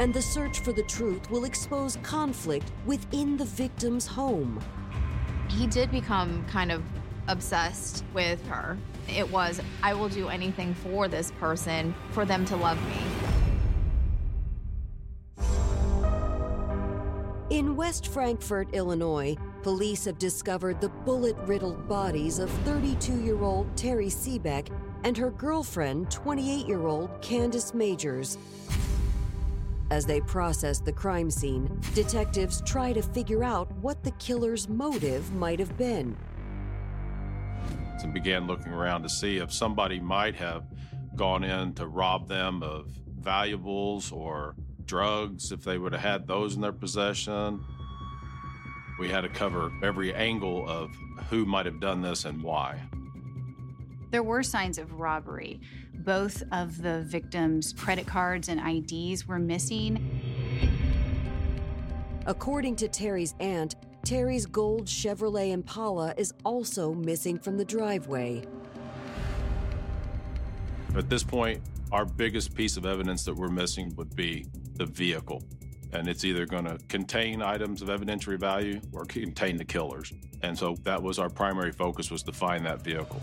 And 0.00 0.12
the 0.12 0.20
search 0.20 0.58
for 0.58 0.72
the 0.72 0.82
truth 0.82 1.30
will 1.30 1.44
expose 1.44 1.98
conflict 2.02 2.72
within 2.84 3.36
the 3.36 3.44
victim's 3.44 4.08
home. 4.08 4.60
He 5.48 5.68
did 5.68 5.88
become 5.92 6.44
kind 6.46 6.72
of 6.72 6.82
obsessed 7.28 8.04
with 8.12 8.44
her. 8.48 8.76
It 9.08 9.30
was, 9.30 9.60
I 9.84 9.94
will 9.94 10.08
do 10.08 10.30
anything 10.30 10.74
for 10.74 11.06
this 11.06 11.30
person 11.38 11.94
for 12.10 12.24
them 12.24 12.44
to 12.46 12.56
love 12.56 12.84
me. 12.88 13.27
In 17.50 17.76
West 17.76 18.08
Frankfort, 18.08 18.68
Illinois, 18.74 19.34
police 19.62 20.04
have 20.04 20.18
discovered 20.18 20.82
the 20.82 20.90
bullet 20.90 21.34
riddled 21.46 21.88
bodies 21.88 22.38
of 22.38 22.50
32 22.66 23.22
year 23.22 23.42
old 23.42 23.74
Terry 23.74 24.10
Seebeck 24.10 24.68
and 25.02 25.16
her 25.16 25.30
girlfriend, 25.30 26.10
28 26.10 26.66
year 26.66 26.86
old 26.86 27.08
Candace 27.22 27.72
Majors. 27.72 28.36
As 29.90 30.04
they 30.04 30.20
process 30.20 30.80
the 30.80 30.92
crime 30.92 31.30
scene, 31.30 31.80
detectives 31.94 32.60
try 32.66 32.92
to 32.92 33.00
figure 33.00 33.42
out 33.42 33.72
what 33.76 34.04
the 34.04 34.10
killer's 34.12 34.68
motive 34.68 35.32
might 35.32 35.58
have 35.58 35.74
been. 35.78 36.18
And 38.02 38.12
began 38.12 38.46
looking 38.46 38.74
around 38.74 39.04
to 39.04 39.08
see 39.08 39.38
if 39.38 39.54
somebody 39.54 40.00
might 40.00 40.34
have 40.34 40.64
gone 41.16 41.44
in 41.44 41.72
to 41.74 41.86
rob 41.86 42.28
them 42.28 42.62
of 42.62 42.90
valuables 43.06 44.12
or 44.12 44.54
drugs, 44.88 45.52
if 45.52 45.62
they 45.62 45.78
would 45.78 45.92
have 45.92 46.00
had 46.00 46.26
those 46.26 46.56
in 46.56 46.60
their 46.60 46.72
possession. 46.72 47.64
We 48.98 49.08
had 49.08 49.20
to 49.20 49.28
cover 49.28 49.70
every 49.82 50.12
angle 50.12 50.68
of 50.68 50.90
who 51.30 51.46
might 51.46 51.66
have 51.66 51.78
done 51.78 52.02
this 52.02 52.24
and 52.24 52.42
why. 52.42 52.82
There 54.10 54.24
were 54.24 54.42
signs 54.42 54.78
of 54.78 54.98
robbery. 54.98 55.60
Both 55.94 56.42
of 56.50 56.82
the 56.82 57.02
victims' 57.02 57.72
credit 57.72 58.06
cards 58.06 58.48
and 58.48 58.58
IDs 58.60 59.28
were 59.28 59.38
missing. 59.38 60.68
According 62.26 62.76
to 62.76 62.88
Terry's 62.88 63.34
aunt, 63.38 63.76
Terry's 64.04 64.46
gold 64.46 64.86
Chevrolet 64.86 65.52
Impala 65.52 66.14
is 66.16 66.32
also 66.44 66.94
missing 66.94 67.38
from 67.38 67.58
the 67.58 67.64
driveway. 67.64 68.42
At 70.96 71.10
this 71.10 71.22
point, 71.22 71.60
our 71.92 72.04
biggest 72.04 72.54
piece 72.54 72.76
of 72.76 72.86
evidence 72.86 73.24
that 73.24 73.34
we're 73.34 73.48
missing 73.48 73.94
would 73.96 74.16
be 74.16 74.46
the 74.78 74.86
vehicle. 74.86 75.42
And 75.92 76.06
it's 76.06 76.24
either 76.24 76.46
going 76.46 76.64
to 76.64 76.78
contain 76.88 77.42
items 77.42 77.82
of 77.82 77.88
evidentiary 77.88 78.38
value 78.38 78.80
or 78.92 79.04
contain 79.04 79.56
the 79.56 79.64
killers. 79.64 80.12
And 80.42 80.56
so 80.56 80.76
that 80.82 81.02
was 81.02 81.18
our 81.18 81.28
primary 81.30 81.72
focus 81.72 82.10
was 82.10 82.22
to 82.24 82.32
find 82.32 82.64
that 82.66 82.82
vehicle. 82.82 83.20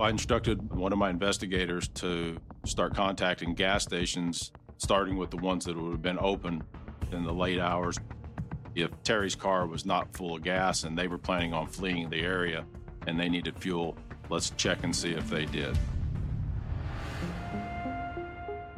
I 0.00 0.10
instructed 0.10 0.72
one 0.72 0.92
of 0.92 0.98
my 0.98 1.10
investigators 1.10 1.86
to 1.88 2.36
start 2.64 2.94
contacting 2.94 3.54
gas 3.54 3.84
stations, 3.84 4.50
starting 4.78 5.16
with 5.16 5.30
the 5.30 5.36
ones 5.36 5.64
that 5.66 5.76
would 5.76 5.92
have 5.92 6.02
been 6.02 6.18
open 6.18 6.62
in 7.12 7.22
the 7.22 7.32
late 7.32 7.60
hours. 7.60 7.98
If 8.74 8.90
Terry's 9.04 9.36
car 9.36 9.66
was 9.66 9.86
not 9.86 10.12
full 10.16 10.34
of 10.34 10.42
gas 10.42 10.82
and 10.82 10.98
they 10.98 11.06
were 11.06 11.18
planning 11.18 11.52
on 11.52 11.68
fleeing 11.68 12.10
the 12.10 12.20
area 12.20 12.64
and 13.06 13.20
they 13.20 13.28
needed 13.28 13.56
fuel, 13.58 13.96
let's 14.28 14.50
check 14.50 14.82
and 14.82 14.94
see 14.94 15.12
if 15.12 15.30
they 15.30 15.44
did. 15.44 15.78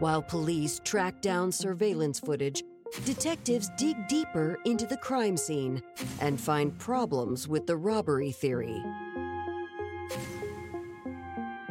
While 0.00 0.22
police 0.22 0.80
track 0.84 1.20
down 1.20 1.52
surveillance 1.52 2.18
footage, 2.18 2.64
detectives 3.04 3.70
dig 3.76 3.96
deeper 4.08 4.58
into 4.64 4.86
the 4.86 4.96
crime 4.96 5.36
scene 5.36 5.82
and 6.20 6.40
find 6.40 6.76
problems 6.78 7.46
with 7.46 7.66
the 7.66 7.76
robbery 7.76 8.32
theory. 8.32 8.82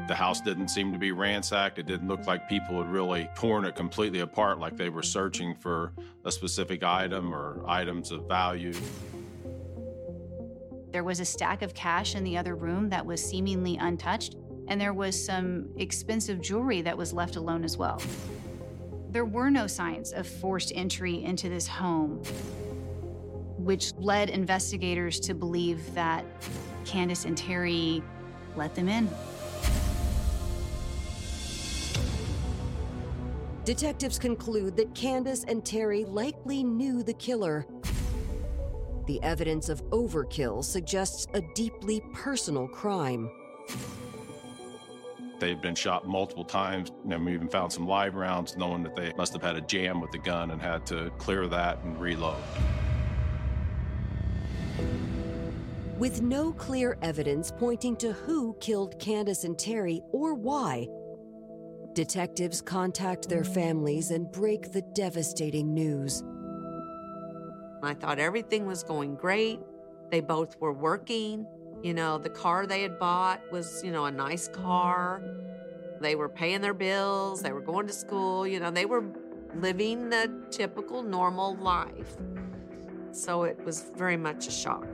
The 0.07 0.15
house 0.15 0.41
didn't 0.41 0.69
seem 0.69 0.93
to 0.93 0.99
be 0.99 1.11
ransacked. 1.11 1.79
It 1.79 1.85
didn't 1.85 2.07
look 2.07 2.25
like 2.25 2.47
people 2.47 2.81
had 2.81 2.91
really 2.91 3.29
torn 3.35 3.65
it 3.65 3.75
completely 3.75 4.19
apart, 4.19 4.59
like 4.59 4.77
they 4.77 4.89
were 4.89 5.03
searching 5.03 5.55
for 5.55 5.93
a 6.25 6.31
specific 6.31 6.83
item 6.83 7.33
or 7.33 7.63
items 7.67 8.11
of 8.11 8.27
value. 8.27 8.73
There 10.91 11.03
was 11.03 11.19
a 11.19 11.25
stack 11.25 11.61
of 11.61 11.73
cash 11.73 12.15
in 12.15 12.23
the 12.23 12.37
other 12.37 12.55
room 12.55 12.89
that 12.89 13.05
was 13.05 13.23
seemingly 13.23 13.77
untouched, 13.77 14.35
and 14.67 14.79
there 14.79 14.93
was 14.93 15.23
some 15.23 15.69
expensive 15.77 16.41
jewelry 16.41 16.81
that 16.81 16.97
was 16.97 17.13
left 17.13 17.35
alone 17.35 17.63
as 17.63 17.77
well. 17.77 18.01
There 19.09 19.25
were 19.25 19.49
no 19.51 19.67
signs 19.67 20.11
of 20.11 20.27
forced 20.27 20.71
entry 20.75 21.23
into 21.23 21.49
this 21.49 21.67
home, 21.67 22.17
which 23.57 23.93
led 23.97 24.29
investigators 24.29 25.19
to 25.21 25.33
believe 25.33 25.93
that 25.93 26.25
Candace 26.85 27.25
and 27.25 27.37
Terry 27.37 28.01
let 28.55 28.73
them 28.75 28.89
in. 28.89 29.09
Detectives 33.65 34.19
conclude 34.19 34.75
that 34.75 34.93
Candace 34.93 35.45
and 35.47 35.63
Terry 35.63 36.03
likely 36.03 36.63
knew 36.63 37.01
the 37.01 37.13
killer. 37.13 37.65
The 39.07 39.21
evidence 39.23 39.69
of 39.69 39.83
overkill 39.85 40.63
suggests 40.63 41.27
a 41.33 41.41
deeply 41.55 42.01
personal 42.13 42.67
crime. 42.67 43.29
They'd 45.43 45.61
been 45.61 45.75
shot 45.75 46.07
multiple 46.07 46.45
times, 46.45 46.89
and 47.11 47.25
we 47.25 47.33
even 47.33 47.49
found 47.49 47.73
some 47.73 47.85
live 47.85 48.15
rounds, 48.15 48.55
knowing 48.55 48.81
that 48.83 48.95
they 48.95 49.11
must 49.17 49.33
have 49.33 49.41
had 49.41 49.57
a 49.57 49.61
jam 49.61 49.99
with 49.99 50.09
the 50.11 50.17
gun 50.17 50.51
and 50.51 50.61
had 50.61 50.85
to 50.85 51.11
clear 51.17 51.49
that 51.49 51.83
and 51.83 51.99
reload. 51.99 52.41
With 55.97 56.21
no 56.21 56.53
clear 56.53 56.97
evidence 57.01 57.51
pointing 57.51 57.97
to 57.97 58.13
who 58.13 58.55
killed 58.61 58.97
Candace 58.99 59.43
and 59.43 59.59
Terry 59.59 60.01
or 60.13 60.33
why, 60.33 60.87
detectives 61.91 62.61
contact 62.61 63.27
their 63.27 63.43
families 63.43 64.11
and 64.11 64.31
break 64.31 64.71
the 64.71 64.81
devastating 64.93 65.73
news. 65.73 66.23
I 67.83 67.95
thought 67.95 68.17
everything 68.17 68.65
was 68.65 68.81
going 68.81 69.15
great. 69.17 69.59
They 70.09 70.21
both 70.21 70.57
were 70.61 70.71
working. 70.71 71.45
You 71.83 71.93
know, 71.93 72.17
the 72.17 72.29
car 72.29 72.65
they 72.65 72.81
had 72.81 72.97
bought 72.97 73.41
was, 73.51 73.83
you 73.83 73.91
know, 73.91 74.05
a 74.05 74.11
nice 74.11 74.47
car. 74.47 75.21
They 75.99 76.15
were 76.15 76.29
paying 76.29 76.61
their 76.61 76.73
bills, 76.73 77.41
they 77.41 77.51
were 77.51 77.61
going 77.61 77.87
to 77.87 77.93
school, 77.93 78.47
you 78.47 78.61
know, 78.61 78.71
they 78.71 78.85
were 78.85 79.03
living 79.55 80.09
the 80.09 80.31
typical 80.49 81.03
normal 81.03 81.57
life. 81.57 82.15
So 83.11 83.43
it 83.43 83.63
was 83.65 83.91
very 83.97 84.15
much 84.15 84.47
a 84.47 84.51
shock. 84.51 84.87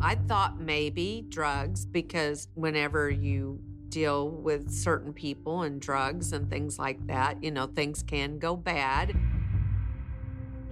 I 0.00 0.16
thought 0.26 0.58
maybe 0.58 1.26
drugs 1.28 1.84
because 1.84 2.48
whenever 2.54 3.10
you 3.10 3.60
deal 3.94 4.28
with 4.28 4.72
certain 4.72 5.12
people 5.12 5.62
and 5.62 5.80
drugs 5.80 6.32
and 6.32 6.50
things 6.50 6.80
like 6.80 7.06
that. 7.06 7.42
You 7.42 7.52
know, 7.52 7.66
things 7.68 8.02
can 8.02 8.38
go 8.40 8.56
bad. 8.56 9.14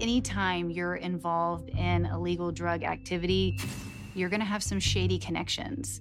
Anytime 0.03 0.69
you're 0.69 0.97
involved 0.97 1.71
in 1.71 2.07
illegal 2.07 2.51
drug 2.51 2.83
activity, 2.83 3.57
you're 4.17 4.29
going 4.29 4.41
to 4.41 4.47
have 4.47 4.61
some 4.61 4.81
shady 4.81 5.17
connections. 5.17 6.01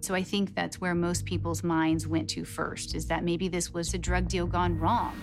So 0.00 0.14
I 0.14 0.22
think 0.22 0.54
that's 0.54 0.80
where 0.80 0.94
most 0.94 1.26
people's 1.26 1.62
minds 1.62 2.06
went 2.06 2.30
to 2.30 2.46
first 2.46 2.94
is 2.94 3.08
that 3.08 3.22
maybe 3.22 3.48
this 3.48 3.74
was 3.74 3.92
a 3.92 3.98
drug 3.98 4.26
deal 4.26 4.46
gone 4.46 4.78
wrong. 4.78 5.14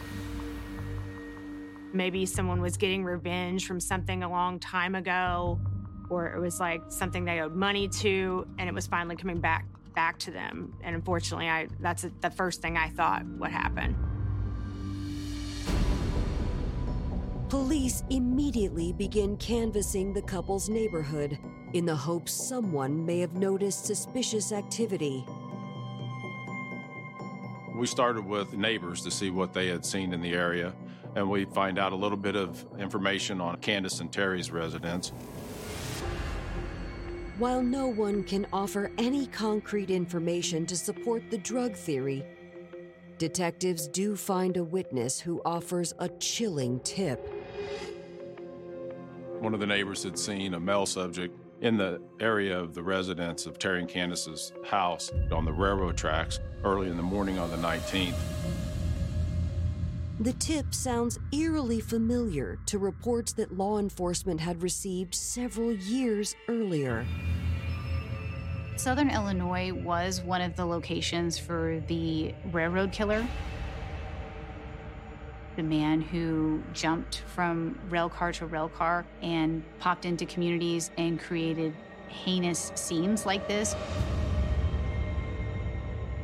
Maybe 1.92 2.27
someone 2.27 2.62
was 2.62 2.77
getting 2.77 3.04
revenge 3.04 3.66
from 3.66 3.80
something 3.80 4.22
a 4.22 4.30
long 4.30 4.60
time 4.60 4.94
ago, 4.94 5.60
or 6.12 6.27
it 6.27 6.39
was 6.39 6.60
like 6.60 6.82
something 6.89 7.25
they 7.25 7.39
owed 7.39 7.56
money 7.56 7.88
to, 7.88 8.46
and 8.60 8.70
it 8.70 8.75
was 8.75 8.86
finally 8.86 9.16
coming 9.16 9.42
back 9.42 9.66
back 9.96 10.20
to 10.20 10.30
them. 10.30 10.72
And 10.84 10.96
unfortunately, 10.96 11.50
I 11.50 11.68
that's 11.80 12.06
the 12.22 12.30
first 12.30 12.62
thing 12.62 12.77
I 12.77 12.89
thought 12.89 13.25
would 13.39 13.50
happen. 13.50 13.96
Police 17.50 18.04
immediately 18.10 18.92
begin 18.92 19.38
canvassing 19.38 20.12
the 20.12 20.22
couple's 20.22 20.68
neighborhood 20.68 21.39
in 21.72 21.86
the 21.86 21.96
hopes 21.96 22.34
someone 22.34 23.06
may 23.06 23.20
have 23.20 23.36
noticed 23.36 23.86
suspicious 23.86 24.51
activity. 24.51 25.25
We 27.77 27.88
started 27.88 28.25
with 28.25 28.51
neighbors 28.54 29.01
to 29.04 29.12
see 29.12 29.30
what 29.30 29.54
they 29.54 29.68
had 29.68 29.86
seen 29.86 30.12
in 30.12 30.20
the 30.20 30.34
area, 30.34 30.74
and 31.16 31.30
we 31.30 31.46
find 31.46 31.80
out 31.80 31.94
a 31.94 31.96
little 31.96 32.18
bit 32.18 32.36
of 32.36 32.66
information 32.77 33.39
on 33.39 33.56
Candace 33.58 34.01
and 34.01 34.12
Terry's 34.12 34.51
residence. 34.51 35.13
While 37.38 37.62
no 37.62 37.88
one 37.88 38.25
can 38.25 38.46
offer 38.51 38.92
any 38.98 39.25
concrete 39.27 39.89
information 39.89 40.66
to 40.66 40.75
support 40.75 41.24
the 41.30 41.38
drug 41.38 41.75
theory, 41.75 42.25
detectives 43.18 43.88
do 43.88 44.18
find 44.18 44.58
a 44.58 44.63
witness 44.66 45.22
who 45.22 45.42
offers 45.46 45.94
a 46.00 46.10
chilling 46.10 46.82
tip. 46.82 47.36
One 49.40 49.54
of 49.54 49.60
the 49.60 49.68
neighbors 49.68 50.04
had 50.04 50.18
seen 50.18 50.54
a 50.54 50.60
male 50.60 50.86
subject 50.86 51.38
in 51.62 51.78
the 51.78 52.02
area 52.20 52.60
of 52.60 52.74
the 52.74 52.84
residence 52.84 53.46
of 53.46 53.58
Terry 53.58 53.80
and 53.80 53.90
Candace's 53.90 54.54
house 54.66 55.12
on 55.32 55.46
the 55.46 55.54
railroad 55.54 55.98
tracks 55.98 56.40
early 56.64 56.90
in 56.90 56.98
the 56.98 57.04
morning 57.04 57.40
on 57.40 57.50
the 57.50 57.58
19th. 57.58 58.16
The 60.20 60.34
tip 60.34 60.74
sounds 60.74 61.20
eerily 61.32 61.80
familiar 61.80 62.58
to 62.66 62.80
reports 62.80 63.34
that 63.34 63.56
law 63.56 63.78
enforcement 63.78 64.40
had 64.40 64.64
received 64.64 65.14
several 65.14 65.72
years 65.72 66.36
earlier. 66.48 67.06
Southern 68.78 69.12
Illinois 69.12 69.72
was 69.72 70.22
one 70.22 70.42
of 70.42 70.56
the 70.56 70.66
locations 70.66 71.38
for 71.38 71.84
the 71.88 72.34
railroad 72.52 72.92
killer. 72.92 73.28
The 75.58 75.64
man 75.64 76.02
who 76.02 76.62
jumped 76.72 77.24
from 77.34 77.80
rail 77.90 78.10
car 78.10 78.32
to 78.34 78.46
rail 78.46 78.70
car 78.70 79.08
and 79.24 79.64
popped 79.80 80.06
into 80.06 80.24
communities 80.28 80.92
and 81.00 81.20
created 81.20 81.74
heinous 82.08 82.72
scenes 82.76 83.26
like 83.26 83.48
this. 83.48 83.76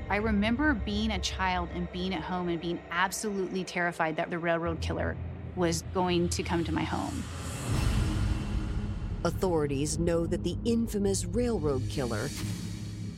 I 0.07 0.17
remember 0.17 0.75
being 0.75 1.09
a 1.09 1.17
child 1.17 1.69
and 1.73 1.91
being 1.91 2.13
at 2.13 2.21
home 2.21 2.47
and 2.47 2.61
being 2.61 2.79
absolutely 2.91 3.63
terrified 3.63 4.17
that 4.17 4.29
the 4.29 4.37
railroad 4.37 4.81
killer 4.81 5.17
was 5.55 5.83
going 5.95 6.29
to 6.29 6.43
come 6.43 6.63
to 6.65 6.71
my 6.71 6.83
home. 6.83 7.23
Authorities 9.25 9.97
know 9.97 10.27
that 10.27 10.43
the 10.43 10.57
infamous 10.63 11.25
railroad 11.25 11.89
killer 11.89 12.29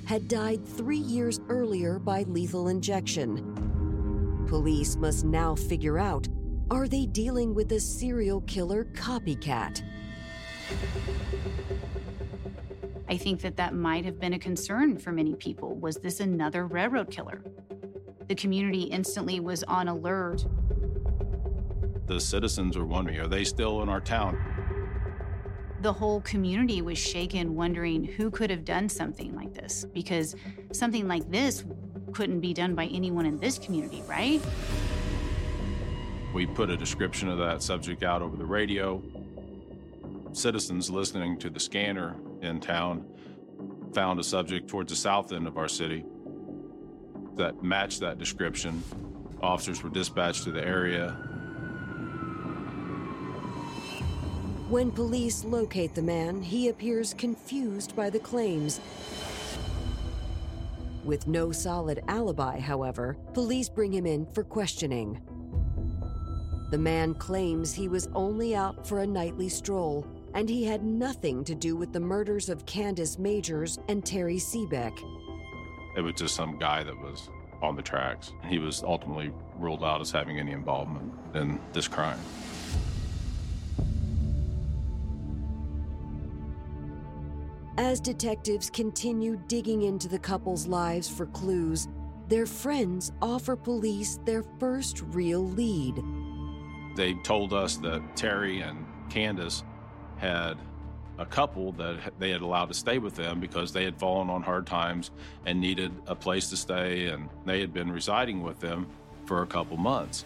had 0.06 0.30
died 0.30 0.66
three 0.66 0.96
years 0.96 1.42
earlier 1.50 2.00
by 2.00 2.24
lethal 2.24 2.70
injection. 2.70 3.65
Police 4.48 4.96
must 4.96 5.26
now 5.26 5.56
figure 5.56 5.98
out 5.98 6.28
are 6.70 6.88
they 6.88 7.06
dealing 7.06 7.54
with 7.54 7.72
a 7.72 7.80
serial 7.80 8.42
killer 8.42 8.86
copycat? 8.86 9.84
I 13.08 13.18
think 13.18 13.42
that 13.42 13.56
that 13.58 13.74
might 13.74 14.06
have 14.06 14.20
been 14.20 14.34
a 14.34 14.40
concern 14.40 14.98
for 14.98 15.12
many 15.12 15.36
people. 15.36 15.76
Was 15.76 15.98
this 15.98 16.20
another 16.20 16.66
railroad 16.66 17.12
killer? 17.12 17.44
The 18.28 18.36
community 18.36 18.84
instantly 18.84 19.40
was 19.40 19.64
on 19.64 19.88
alert. 19.88 20.46
The 22.08 22.20
citizens 22.20 22.78
were 22.78 22.86
wondering 22.86 23.20
are 23.20 23.28
they 23.28 23.44
still 23.44 23.82
in 23.82 23.90
our 23.90 24.02
town? 24.02 24.38
The 25.82 25.94
whole 25.94 26.22
community 26.22 26.82
was 26.82 26.98
shaken, 26.98 27.56
wondering 27.56 28.04
who 28.04 28.32
could 28.32 28.50
have 28.50 28.66
done 28.66 28.90
something 28.90 29.36
like 29.36 29.54
this 29.54 29.86
because 29.94 30.36
something 30.72 31.08
like 31.08 31.30
this 31.30 31.64
couldn't 32.16 32.40
be 32.40 32.54
done 32.54 32.74
by 32.74 32.86
anyone 32.86 33.26
in 33.26 33.38
this 33.40 33.60
community, 33.60 34.02
right? 34.08 34.42
We 36.34 36.46
put 36.46 36.70
a 36.70 36.78
description 36.78 37.28
of 37.30 37.38
that 37.40 37.62
subject 37.62 38.04
out 38.04 38.22
over 38.22 38.38
the 38.38 38.46
radio. 38.46 39.04
Citizens 40.32 40.90
listening 40.90 41.38
to 41.40 41.50
the 41.50 41.60
scanner 41.60 42.16
in 42.42 42.62
town 42.62 43.06
found 43.94 44.20
a 44.20 44.24
subject 44.24 44.70
towards 44.70 44.92
the 44.92 44.96
south 44.96 45.34
end 45.34 45.46
of 45.46 45.58
our 45.58 45.68
city 45.68 46.06
that 47.36 47.62
matched 47.62 48.00
that 48.00 48.18
description. 48.18 48.82
Officers 49.42 49.84
were 49.84 49.90
dispatched 49.90 50.44
to 50.46 50.52
the 50.52 50.66
area. 50.66 51.12
When 54.70 54.90
police 54.90 55.44
locate 55.44 55.94
the 55.94 56.02
man, 56.02 56.42
he 56.42 56.70
appears 56.70 57.14
confused 57.14 57.96
by 57.96 58.10
the 58.10 58.20
claims. 58.20 58.80
With 61.06 61.28
no 61.28 61.52
solid 61.52 62.02
alibi, 62.08 62.60
however, 62.60 63.16
police 63.34 63.70
bring 63.70 63.94
him 63.94 64.08
in 64.08 64.26
for 64.34 64.44
questioning. 64.44 65.22
The 66.72 66.80
man 66.80 67.14
claims 67.14 67.74
he 67.74 67.88
was 67.88 68.10
only 68.16 68.56
out 68.56 68.88
for 68.88 69.00
a 69.00 69.08
nightly 69.08 69.48
stroll 69.48 70.06
and 70.34 70.50
he 70.50 70.66
had 70.66 70.84
nothing 70.84 71.44
to 71.46 71.54
do 71.54 71.76
with 71.76 71.94
the 71.94 72.00
murders 72.00 72.50
of 72.50 72.66
Candace 72.66 73.20
Majors 73.20 73.78
and 73.88 74.04
Terry 74.04 74.38
Seebeck. 74.38 74.98
It 75.96 76.02
was 76.02 76.16
just 76.16 76.36
some 76.36 76.58
guy 76.58 76.84
that 76.84 76.98
was 76.98 77.30
on 77.62 77.76
the 77.76 77.84
tracks. 77.84 78.34
He 78.50 78.58
was 78.58 78.84
ultimately 78.84 79.32
ruled 79.60 79.84
out 79.84 80.02
as 80.02 80.10
having 80.12 80.40
any 80.40 80.52
involvement 80.54 81.14
in 81.36 81.60
this 81.72 81.88
crime. 81.88 82.20
As 87.78 88.00
detectives 88.00 88.70
continue 88.70 89.36
digging 89.50 89.82
into 89.82 90.08
the 90.08 90.18
couple's 90.18 90.66
lives 90.66 91.10
for 91.10 91.26
clues, 91.26 91.90
their 92.30 92.46
friends 92.46 93.12
offer 93.22 93.58
police 93.58 94.18
their 94.24 94.44
first 94.60 95.02
real 95.08 95.44
lead. 95.44 96.02
They 96.96 97.16
told 97.16 97.52
us 97.52 97.76
that 97.78 98.02
Terry 98.16 98.62
and 98.62 98.86
Candace 99.10 99.66
had 100.16 100.56
a 101.20 101.26
couple 101.26 101.74
that 101.74 102.14
they 102.18 102.30
had 102.30 102.42
allowed 102.42 102.68
to 102.68 102.74
stay 102.74 102.98
with 102.98 103.16
them 103.16 103.42
because 103.42 103.74
they 103.74 103.84
had 103.84 104.00
fallen 104.00 104.30
on 104.30 104.42
hard 104.42 104.66
times 104.66 105.12
and 105.46 105.60
needed 105.60 105.92
a 106.08 106.16
place 106.16 106.50
to 106.52 106.58
stay, 106.58 107.08
and 107.08 107.28
they 107.46 107.60
had 107.60 107.74
been 107.74 107.92
residing 107.92 108.42
with 108.42 108.62
them 108.62 108.88
for 109.26 109.42
a 109.42 109.48
couple 109.48 109.76
months. 109.76 110.24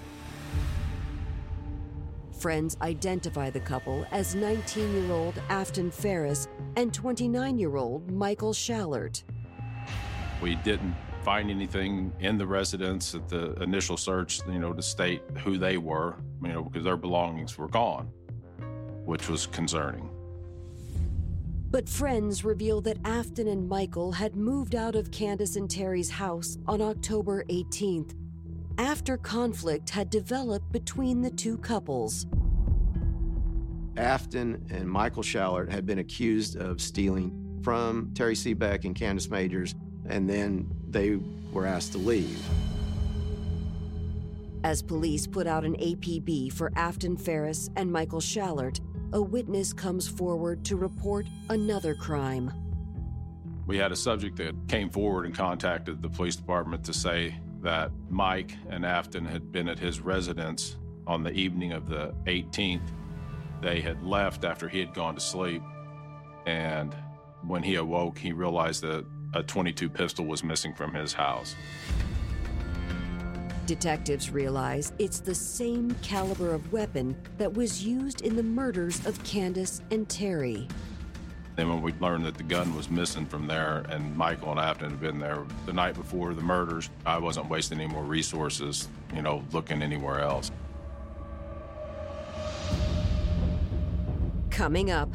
Friends 2.39 2.78
identify 2.82 3.49
the 3.49 3.60
couple 3.60 4.06
as 4.12 4.34
19 4.34 4.93
year 4.93 5.12
old 5.12 5.41
Afton 5.49 5.91
Ferris 5.91 6.47
and 6.78 6.93
29 6.93 7.60
year 7.60 7.75
old 7.75 8.10
Michael 8.10 8.54
Schallert. 8.54 9.23
We 10.41 10.56
didn't 10.56 10.95
find 11.25 11.52
anything 11.52 12.13
in 12.21 12.38
the 12.38 12.47
residence 12.47 13.13
at 13.13 13.28
the 13.28 13.62
initial 13.62 13.97
search, 13.97 14.39
you 14.47 14.58
know, 14.58 14.71
to 14.71 14.82
state 14.82 15.21
who 15.43 15.58
they 15.58 15.75
were, 15.78 16.15
you 16.41 16.47
know, 16.47 16.63
because 16.63 16.86
their 16.86 16.95
belongings 16.95 17.58
were 17.58 17.67
gone, 17.67 18.10
which 19.04 19.28
was 19.28 19.45
concerning. 19.45 20.10
But 21.71 21.89
friends 21.89 22.45
reveal 22.45 22.80
that 22.82 22.97
Afton 23.04 23.49
and 23.49 23.67
Michael 23.67 24.13
had 24.13 24.38
moved 24.38 24.75
out 24.75 24.95
of 24.95 25.12
Candace 25.12 25.58
and 25.58 25.69
Terry's 25.69 26.10
house 26.10 26.58
on 26.67 26.82
October 26.82 27.43
18th 27.49 28.15
after 28.80 29.18
conflict 29.18 29.89
had 29.89 30.10
developed 30.10 30.72
between 30.72 31.22
the 31.22 31.30
two 31.30 31.58
couples. 31.58 32.26
Afton 33.98 34.65
and 34.70 34.89
Michael 34.89 35.22
Schallert 35.22 35.70
had 35.70 35.86
been 35.86 36.00
accused 36.00 36.56
of 36.56 36.80
stealing 36.80 37.60
from 37.62 38.12
Terry 38.15 38.36
Seebeck 38.36 38.86
and 38.86 38.96
Candace 38.96 39.30
Majors, 39.30 39.76
and 40.08 40.30
then 40.30 40.72
they 40.89 41.20
were 41.52 41.65
asked 41.65 41.92
to 41.92 41.98
leave. 41.98 42.42
As 44.63 44.82
police 44.82 45.28
put 45.28 45.46
out 45.46 45.65
an 45.65 45.76
APB 45.76 46.54
for 46.54 46.72
Afton 46.78 47.18
Ferris 47.18 47.70
and 47.76 47.92
Michael 47.92 48.22
Schallert, 48.22 48.80
a 49.12 49.22
witness 49.22 49.74
comes 49.74 50.08
forward 50.08 50.63
to 50.65 50.78
report 50.78 51.28
another 51.50 51.96
crime. 51.96 52.50
We 53.68 53.78
had 53.78 53.92
a 53.92 53.96
subject 53.96 54.38
that 54.38 54.56
came 54.70 54.89
forward 54.89 55.26
and 55.26 55.36
contacted 55.36 56.02
the 56.02 56.10
police 56.10 56.38
department 56.38 56.86
to 56.86 56.94
say 56.94 57.36
that 57.62 57.91
Mike 58.10 58.56
and 58.69 58.86
Afton 58.86 59.26
had 59.26 59.52
been 59.52 59.67
at 59.67 59.80
his 59.80 60.00
residence 60.00 60.78
on 61.06 61.24
the 61.24 61.32
evening 61.32 61.74
of 61.74 61.89
the 61.89 62.13
18th. 62.28 62.91
They 63.62 63.82
had 63.82 64.02
left 64.04 64.45
after 64.45 64.69
he 64.69 64.80
had 64.80 64.93
gone 64.93 65.15
to 65.15 65.22
sleep. 65.22 65.62
And 66.45 66.95
when 67.43 67.63
he 67.63 67.76
awoke, 67.76 68.17
he 68.17 68.32
realized 68.32 68.82
that 68.84 69.06
a 69.34 69.43
22 69.43 69.89
pistol 69.89 70.26
was 70.26 70.43
missing 70.43 70.74
from 70.74 70.93
his 70.93 71.13
house. 71.13 71.56
Detectives 73.65 74.32
realize 74.32 74.93
it's 74.98 75.19
the 75.19 75.36
same 75.36 75.91
caliber 76.02 76.54
of 76.54 76.72
weapon 76.72 77.15
that 77.38 77.54
was 77.54 77.86
used 77.86 78.22
in 78.22 78.36
the 78.36 78.41
murders 78.43 79.06
of 79.06 79.24
Candace 79.24 79.82
and 79.91 80.10
Terry. 80.10 80.67
And 81.60 81.67
then 81.67 81.76
when 81.76 81.84
we 81.84 81.91
learned 82.00 82.24
that 82.24 82.36
the 82.36 82.43
gun 82.43 82.74
was 82.74 82.89
missing 82.89 83.26
from 83.26 83.45
there 83.45 83.84
and 83.89 84.15
Michael 84.15 84.52
and 84.52 84.62
Afton 84.62 84.91
had 84.91 85.02
been 85.02 85.19
there 85.19 85.43
the 85.65 85.74
night 85.74 85.93
before 85.93 86.34
the 86.34 86.41
murders, 86.41 86.89
I 87.06 87.17
wasn't 87.17 87.50
wasting 87.50 87.82
any 87.82 87.91
more 87.91 88.06
resources, 88.06 88.88
you 89.13 89.22
know, 89.22 89.43
looking 89.52 89.82
anywhere 89.82 90.22
else. 90.22 90.52
Coming 94.50 94.89
up, 94.89 95.10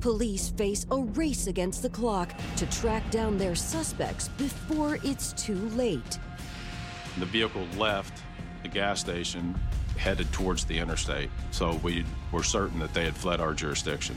police 0.00 0.48
face 0.48 0.86
a 0.90 0.96
race 0.96 1.46
against 1.46 1.82
the 1.82 1.90
clock 1.90 2.32
to 2.56 2.64
track 2.70 3.10
down 3.10 3.36
their 3.36 3.54
suspects 3.54 4.28
before 4.38 4.98
it's 5.04 5.34
too 5.34 5.68
late. 5.76 6.18
The 7.18 7.26
vehicle 7.26 7.66
left 7.76 8.22
the 8.62 8.68
gas 8.68 8.98
station 8.98 9.54
headed 9.98 10.32
towards 10.32 10.64
the 10.64 10.78
interstate, 10.78 11.28
so 11.50 11.78
we 11.82 12.06
were 12.32 12.42
certain 12.42 12.78
that 12.78 12.94
they 12.94 13.04
had 13.04 13.14
fled 13.14 13.42
our 13.42 13.52
jurisdiction. 13.52 14.16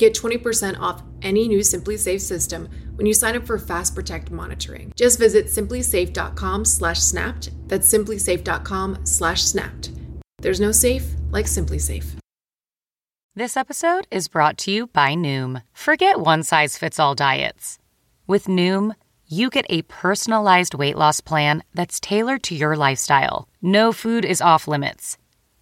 Get 0.00 0.14
20% 0.14 0.80
off 0.80 1.02
any 1.20 1.46
new 1.46 1.58
SimpliSafe 1.58 2.22
system 2.22 2.70
when 2.94 3.06
you 3.06 3.12
sign 3.12 3.36
up 3.36 3.46
for 3.46 3.58
Fast 3.58 3.94
Protect 3.94 4.30
monitoring. 4.30 4.94
Just 4.96 5.18
visit 5.18 5.48
simplisafe.com/snapped. 5.48 7.68
That's 7.68 7.92
simplisafe.com/snapped. 7.92 9.90
There's 10.38 10.60
no 10.60 10.72
safe 10.72 11.04
like 11.30 11.44
SimpliSafe. 11.44 12.16
This 13.36 13.58
episode 13.58 14.06
is 14.10 14.28
brought 14.28 14.56
to 14.58 14.70
you 14.70 14.86
by 14.86 15.14
Noom. 15.14 15.62
Forget 15.74 16.18
one 16.18 16.44
size 16.44 16.78
fits 16.78 16.98
all 16.98 17.14
diets. 17.14 17.78
With 18.26 18.46
Noom, 18.46 18.94
you 19.26 19.50
get 19.50 19.66
a 19.68 19.82
personalized 19.82 20.72
weight 20.72 20.96
loss 20.96 21.20
plan 21.20 21.62
that's 21.74 22.00
tailored 22.00 22.42
to 22.44 22.54
your 22.54 22.74
lifestyle. 22.74 23.50
No 23.60 23.92
food 23.92 24.24
is 24.24 24.40
off 24.40 24.66
limits. 24.66 25.18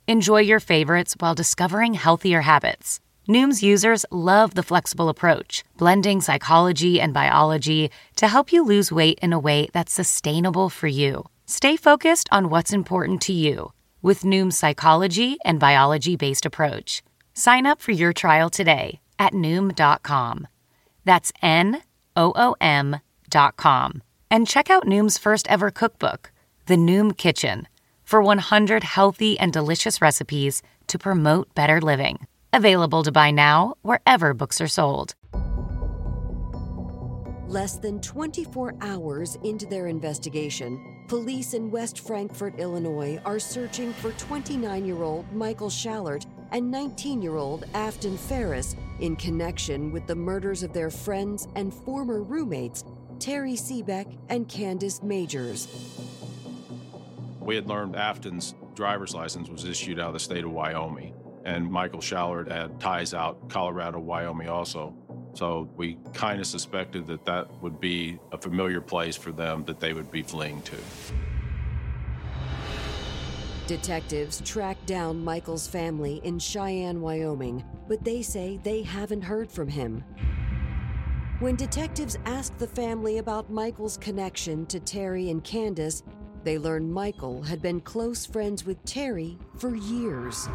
Enjoy 0.06 0.38
your 0.38 0.60
favorites 0.60 1.16
while 1.18 1.34
discovering 1.34 1.94
healthier 1.94 2.42
habits. 2.42 3.00
Noom's 3.28 3.62
users 3.62 4.06
love 4.10 4.54
the 4.54 4.62
flexible 4.62 5.10
approach, 5.10 5.62
blending 5.76 6.22
psychology 6.22 6.98
and 6.98 7.12
biology 7.12 7.90
to 8.16 8.26
help 8.26 8.52
you 8.52 8.64
lose 8.64 8.90
weight 8.90 9.18
in 9.20 9.34
a 9.34 9.38
way 9.38 9.68
that's 9.74 9.92
sustainable 9.92 10.70
for 10.70 10.86
you. 10.86 11.28
Stay 11.44 11.76
focused 11.76 12.28
on 12.32 12.48
what's 12.48 12.72
important 12.72 13.20
to 13.20 13.34
you 13.34 13.72
with 14.00 14.22
Noom's 14.22 14.56
psychology 14.56 15.36
and 15.44 15.60
biology 15.60 16.16
based 16.16 16.46
approach. 16.46 17.02
Sign 17.34 17.66
up 17.66 17.82
for 17.82 17.92
your 17.92 18.14
trial 18.14 18.48
today 18.48 19.00
at 19.18 19.34
Noom.com. 19.34 20.48
That's 21.04 21.30
N 21.42 21.82
O 22.16 22.32
O 22.34 22.56
M.com. 22.60 24.02
And 24.30 24.46
check 24.46 24.70
out 24.70 24.86
Noom's 24.86 25.18
first 25.18 25.46
ever 25.48 25.70
cookbook, 25.70 26.32
The 26.64 26.76
Noom 26.76 27.14
Kitchen, 27.16 27.68
for 28.04 28.22
100 28.22 28.84
healthy 28.84 29.38
and 29.38 29.52
delicious 29.52 30.00
recipes 30.00 30.62
to 30.86 30.98
promote 30.98 31.54
better 31.54 31.80
living. 31.80 32.26
Available 32.52 33.02
to 33.02 33.12
buy 33.12 33.30
now 33.30 33.74
wherever 33.82 34.34
books 34.34 34.60
are 34.60 34.68
sold. 34.68 35.14
Less 37.46 37.76
than 37.76 38.00
24 38.00 38.74
hours 38.82 39.38
into 39.42 39.64
their 39.64 39.86
investigation, 39.86 41.04
police 41.08 41.54
in 41.54 41.70
West 41.70 42.00
Frankfort, 42.00 42.58
Illinois 42.58 43.18
are 43.24 43.38
searching 43.38 43.94
for 43.94 44.12
29 44.12 44.84
year 44.84 45.02
old 45.02 45.32
Michael 45.32 45.70
Schallert 45.70 46.26
and 46.52 46.70
19 46.70 47.22
year 47.22 47.36
old 47.36 47.64
Afton 47.72 48.18
Ferris 48.18 48.76
in 49.00 49.16
connection 49.16 49.92
with 49.92 50.06
the 50.06 50.14
murders 50.14 50.62
of 50.62 50.74
their 50.74 50.90
friends 50.90 51.48
and 51.54 51.72
former 51.72 52.22
roommates, 52.22 52.84
Terry 53.18 53.54
Seebeck 53.54 54.18
and 54.28 54.46
Candace 54.48 55.02
Majors. 55.02 55.68
We 57.40 57.56
had 57.56 57.66
learned 57.66 57.96
Afton's 57.96 58.54
driver's 58.74 59.14
license 59.14 59.48
was 59.48 59.64
issued 59.64 59.98
out 59.98 60.08
of 60.08 60.12
the 60.12 60.20
state 60.20 60.44
of 60.44 60.50
Wyoming, 60.50 61.14
and 61.48 61.70
Michael 61.70 62.00
Schallert 62.00 62.52
had 62.52 62.78
ties 62.78 63.14
out 63.14 63.48
Colorado, 63.48 63.98
Wyoming 63.98 64.50
also. 64.50 64.94
So 65.32 65.68
we 65.76 65.96
kind 66.12 66.40
of 66.40 66.46
suspected 66.46 67.06
that 67.06 67.24
that 67.24 67.50
would 67.62 67.80
be 67.80 68.18
a 68.32 68.38
familiar 68.38 68.82
place 68.82 69.16
for 69.16 69.32
them 69.32 69.64
that 69.64 69.80
they 69.80 69.94
would 69.94 70.10
be 70.10 70.22
fleeing 70.22 70.60
to. 70.62 70.76
Detectives 73.66 74.42
track 74.42 74.76
down 74.84 75.24
Michael's 75.24 75.66
family 75.66 76.20
in 76.22 76.38
Cheyenne, 76.38 77.00
Wyoming, 77.00 77.64
but 77.86 78.04
they 78.04 78.20
say 78.20 78.58
they 78.62 78.82
haven't 78.82 79.22
heard 79.22 79.50
from 79.50 79.68
him. 79.68 80.04
When 81.40 81.56
detectives 81.56 82.18
ask 82.26 82.56
the 82.58 82.66
family 82.66 83.18
about 83.18 83.50
Michael's 83.50 83.96
connection 83.96 84.66
to 84.66 84.80
Terry 84.80 85.30
and 85.30 85.42
Candace, 85.44 86.02
they 86.44 86.58
learn 86.58 86.90
Michael 86.90 87.42
had 87.42 87.62
been 87.62 87.80
close 87.80 88.26
friends 88.26 88.66
with 88.66 88.82
Terry 88.84 89.38
for 89.56 89.74
years. 89.76 90.48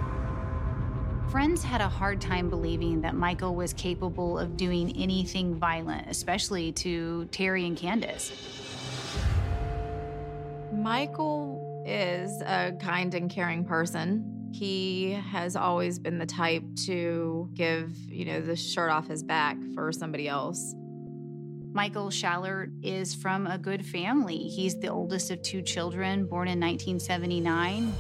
Friends 1.30 1.64
had 1.64 1.82
a 1.82 1.90
hard 1.90 2.22
time 2.22 2.50
believing 2.50 3.02
that 3.02 3.16
Michael 3.16 3.56
was 3.56 3.74
capable 3.74 4.38
of 4.38 4.56
doing 4.56 4.96
anything 4.96 5.56
violent, 5.56 6.08
especially 6.08 6.72
to 6.74 7.26
Terry 7.32 7.66
and 7.66 7.76
Candace. 7.76 8.32
Michael 10.72 11.84
is 11.88 12.42
a 12.42 12.74
kind 12.80 13.14
and 13.16 13.30
caring 13.30 13.66
person. 13.66 14.52
He 14.54 15.12
has 15.12 15.56
always 15.56 15.98
been 15.98 16.20
the 16.20 16.26
type 16.26 16.64
to 16.86 17.50
give, 17.54 17.96
you 18.12 18.26
know, 18.26 18.42
the 18.42 18.56
shirt 18.56 18.92
off 18.92 19.08
his 19.08 19.24
back 19.24 19.58
for 19.74 19.92
somebody 19.92 20.28
else. 20.28 20.76
Michael 21.74 22.10
Schallert 22.10 22.72
is 22.84 23.16
from 23.16 23.48
a 23.48 23.58
good 23.58 23.84
family. 23.84 24.38
He's 24.38 24.80
the 24.80 24.90
oldest 24.90 25.32
of 25.32 25.42
two 25.42 25.64
children, 25.64 26.28
born 26.28 26.48
in 26.48 26.60
1979. 26.60 27.92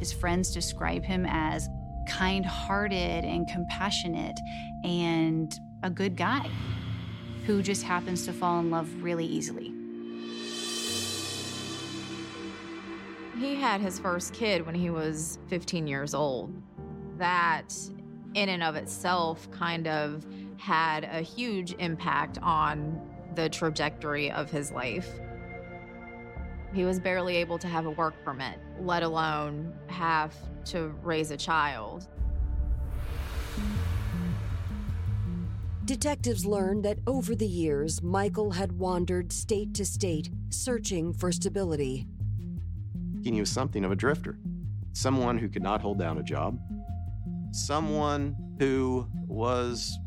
His 0.00 0.12
friends 0.12 0.52
describe 0.52 1.04
him 1.04 1.24
as 1.28 1.68
kind 2.12 2.44
hearted 2.44 3.24
and 3.24 3.48
compassionate 3.48 4.38
and 4.84 5.58
a 5.82 5.88
good 5.88 6.14
guy 6.14 6.46
who 7.46 7.62
just 7.62 7.82
happens 7.82 8.26
to 8.26 8.32
fall 8.34 8.60
in 8.60 8.70
love 8.70 8.88
really 9.02 9.24
easily. 9.24 9.72
He 13.40 13.54
had 13.54 13.80
his 13.80 13.98
first 13.98 14.34
kid 14.34 14.66
when 14.66 14.74
he 14.74 14.90
was 14.90 15.38
15 15.48 15.86
years 15.86 16.12
old. 16.14 16.52
That, 17.16 17.74
in 18.34 18.50
and 18.50 18.62
of 18.62 18.76
itself, 18.76 19.50
kind 19.50 19.88
of 19.88 20.26
had 20.58 21.04
a 21.04 21.22
huge 21.22 21.72
impact 21.78 22.38
on 22.42 23.00
the 23.34 23.48
trajectory 23.48 24.30
of 24.30 24.50
his 24.50 24.70
life. 24.70 25.08
He 26.74 26.84
was 26.84 27.00
barely 27.00 27.36
able 27.36 27.58
to 27.58 27.66
have 27.66 27.86
a 27.86 27.90
work 27.90 28.14
permit, 28.22 28.58
let 28.80 29.02
alone 29.02 29.72
have 29.88 30.34
to 30.66 30.88
raise 31.02 31.30
a 31.30 31.36
child. 31.36 32.08
Detectives 35.84 36.46
learned 36.46 36.84
that 36.84 36.98
over 37.06 37.34
the 37.34 37.46
years, 37.46 38.02
Michael 38.02 38.52
had 38.52 38.72
wandered 38.72 39.32
state 39.32 39.74
to 39.74 39.84
state, 39.84 40.30
searching 40.50 41.12
for 41.12 41.32
stability. 41.32 42.06
He 43.22 43.32
was 43.40 43.50
something 43.50 43.84
of 43.84 43.90
a 43.90 43.96
drifter, 43.96 44.38
someone 44.92 45.38
who 45.38 45.48
could 45.48 45.62
not 45.62 45.80
hold 45.80 45.98
down 45.98 46.18
a 46.18 46.22
job, 46.22 46.58
someone 47.50 48.36
who 48.58 49.08
was 49.26 49.98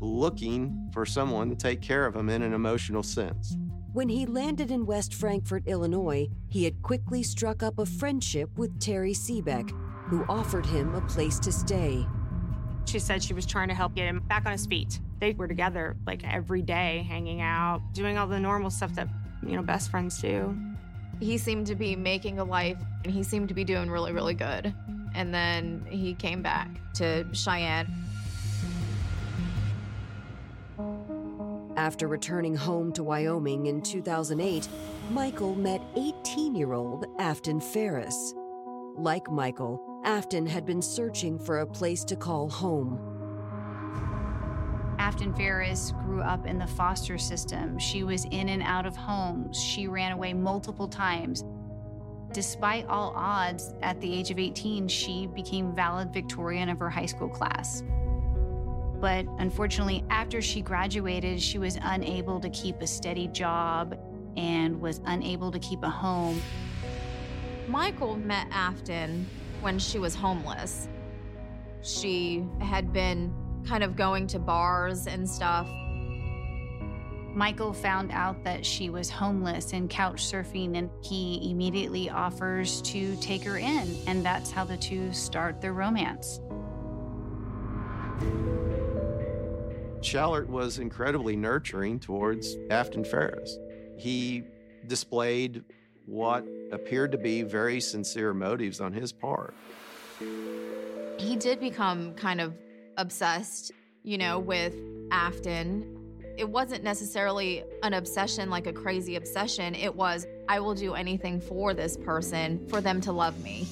looking 0.00 0.90
for 0.92 1.04
someone 1.04 1.48
to 1.50 1.56
take 1.56 1.80
care 1.80 2.06
of 2.06 2.14
him 2.14 2.28
in 2.28 2.42
an 2.42 2.52
emotional 2.52 3.02
sense. 3.02 3.56
When 3.94 4.08
he 4.08 4.26
landed 4.26 4.72
in 4.72 4.86
West 4.86 5.14
Frankfort, 5.14 5.62
Illinois, 5.68 6.28
he 6.48 6.64
had 6.64 6.82
quickly 6.82 7.22
struck 7.22 7.62
up 7.62 7.78
a 7.78 7.86
friendship 7.86 8.50
with 8.58 8.80
Terry 8.80 9.12
Seebeck, 9.12 9.70
who 10.08 10.24
offered 10.28 10.66
him 10.66 10.96
a 10.96 11.00
place 11.02 11.38
to 11.38 11.52
stay. 11.52 12.04
She 12.86 12.98
said 12.98 13.22
she 13.22 13.34
was 13.34 13.46
trying 13.46 13.68
to 13.68 13.74
help 13.74 13.94
get 13.94 14.08
him 14.08 14.18
back 14.26 14.46
on 14.46 14.50
his 14.50 14.66
feet. 14.66 14.98
They 15.20 15.34
were 15.34 15.46
together 15.46 15.96
like 16.08 16.24
every 16.24 16.60
day, 16.60 17.06
hanging 17.08 17.40
out, 17.40 17.82
doing 17.92 18.18
all 18.18 18.26
the 18.26 18.40
normal 18.40 18.68
stuff 18.68 18.92
that, 18.96 19.06
you 19.46 19.54
know, 19.54 19.62
best 19.62 19.92
friends 19.92 20.20
do. 20.20 20.58
He 21.20 21.38
seemed 21.38 21.68
to 21.68 21.76
be 21.76 21.94
making 21.94 22.40
a 22.40 22.44
life 22.44 22.82
and 23.04 23.12
he 23.12 23.22
seemed 23.22 23.46
to 23.46 23.54
be 23.54 23.62
doing 23.62 23.88
really, 23.88 24.10
really 24.10 24.34
good. 24.34 24.74
And 25.14 25.32
then 25.32 25.86
he 25.88 26.14
came 26.14 26.42
back 26.42 26.68
to 26.94 27.24
Cheyenne. 27.32 27.86
After 31.76 32.06
returning 32.06 32.54
home 32.54 32.92
to 32.92 33.02
Wyoming 33.02 33.66
in 33.66 33.82
2008, 33.82 34.68
Michael 35.10 35.56
met 35.56 35.82
18 35.96 36.54
year 36.54 36.72
old 36.72 37.06
Afton 37.18 37.60
Ferris. 37.60 38.34
Like 38.96 39.28
Michael, 39.28 39.80
Afton 40.04 40.46
had 40.46 40.64
been 40.64 40.80
searching 40.80 41.36
for 41.36 41.60
a 41.60 41.66
place 41.66 42.04
to 42.04 42.14
call 42.14 42.48
home. 42.48 43.10
Afton 45.00 45.34
Ferris 45.34 45.92
grew 46.04 46.22
up 46.22 46.46
in 46.46 46.58
the 46.58 46.66
foster 46.66 47.18
system. 47.18 47.76
She 47.80 48.04
was 48.04 48.24
in 48.26 48.50
and 48.50 48.62
out 48.62 48.86
of 48.86 48.96
homes. 48.96 49.60
She 49.60 49.88
ran 49.88 50.12
away 50.12 50.32
multiple 50.32 50.86
times. 50.86 51.44
Despite 52.32 52.86
all 52.86 53.12
odds, 53.16 53.74
at 53.82 54.00
the 54.00 54.12
age 54.12 54.30
of 54.30 54.38
18, 54.38 54.86
she 54.86 55.26
became 55.26 55.74
valedictorian 55.74 56.68
of 56.68 56.78
her 56.78 56.90
high 56.90 57.06
school 57.06 57.28
class. 57.28 57.82
But 59.04 59.26
unfortunately, 59.38 60.02
after 60.08 60.40
she 60.40 60.62
graduated, 60.62 61.38
she 61.38 61.58
was 61.58 61.78
unable 61.82 62.40
to 62.40 62.48
keep 62.48 62.80
a 62.80 62.86
steady 62.86 63.26
job 63.26 63.98
and 64.38 64.80
was 64.80 65.02
unable 65.04 65.52
to 65.52 65.58
keep 65.58 65.82
a 65.82 65.90
home. 65.90 66.40
Michael 67.68 68.16
met 68.16 68.46
Afton 68.50 69.26
when 69.60 69.78
she 69.78 69.98
was 69.98 70.14
homeless. 70.14 70.88
She 71.82 72.46
had 72.62 72.94
been 72.94 73.30
kind 73.68 73.84
of 73.84 73.94
going 73.94 74.26
to 74.28 74.38
bars 74.38 75.06
and 75.06 75.28
stuff. 75.28 75.68
Michael 77.34 77.74
found 77.74 78.10
out 78.10 78.42
that 78.44 78.64
she 78.64 78.88
was 78.88 79.10
homeless 79.10 79.74
and 79.74 79.90
couch 79.90 80.24
surfing, 80.24 80.78
and 80.78 80.88
he 81.02 81.50
immediately 81.50 82.08
offers 82.08 82.80
to 82.80 83.16
take 83.16 83.44
her 83.44 83.58
in. 83.58 83.98
And 84.06 84.24
that's 84.24 84.50
how 84.50 84.64
the 84.64 84.78
two 84.78 85.12
start 85.12 85.60
their 85.60 85.74
romance. 85.74 86.40
Schallert 90.04 90.48
was 90.48 90.78
incredibly 90.78 91.34
nurturing 91.34 91.98
towards 91.98 92.56
Afton 92.68 93.04
Ferris. 93.04 93.58
He 93.96 94.44
displayed 94.86 95.64
what 96.04 96.46
appeared 96.72 97.12
to 97.12 97.18
be 97.18 97.42
very 97.42 97.80
sincere 97.80 98.34
motives 98.34 98.80
on 98.80 98.92
his 98.92 99.12
part. 99.12 99.54
He 101.18 101.36
did 101.36 101.58
become 101.58 102.14
kind 102.14 102.42
of 102.42 102.54
obsessed, 102.98 103.72
you 104.02 104.18
know, 104.18 104.38
with 104.38 104.74
Afton. 105.10 106.20
It 106.36 106.50
wasn't 106.50 106.84
necessarily 106.84 107.64
an 107.82 107.94
obsession 107.94 108.50
like 108.50 108.66
a 108.66 108.72
crazy 108.72 109.16
obsession. 109.16 109.74
It 109.74 109.94
was, 109.94 110.26
I 110.48 110.60
will 110.60 110.74
do 110.74 110.94
anything 110.94 111.40
for 111.40 111.72
this 111.72 111.96
person 111.96 112.66
for 112.68 112.82
them 112.82 113.00
to 113.02 113.12
love 113.12 113.42
me. 113.42 113.66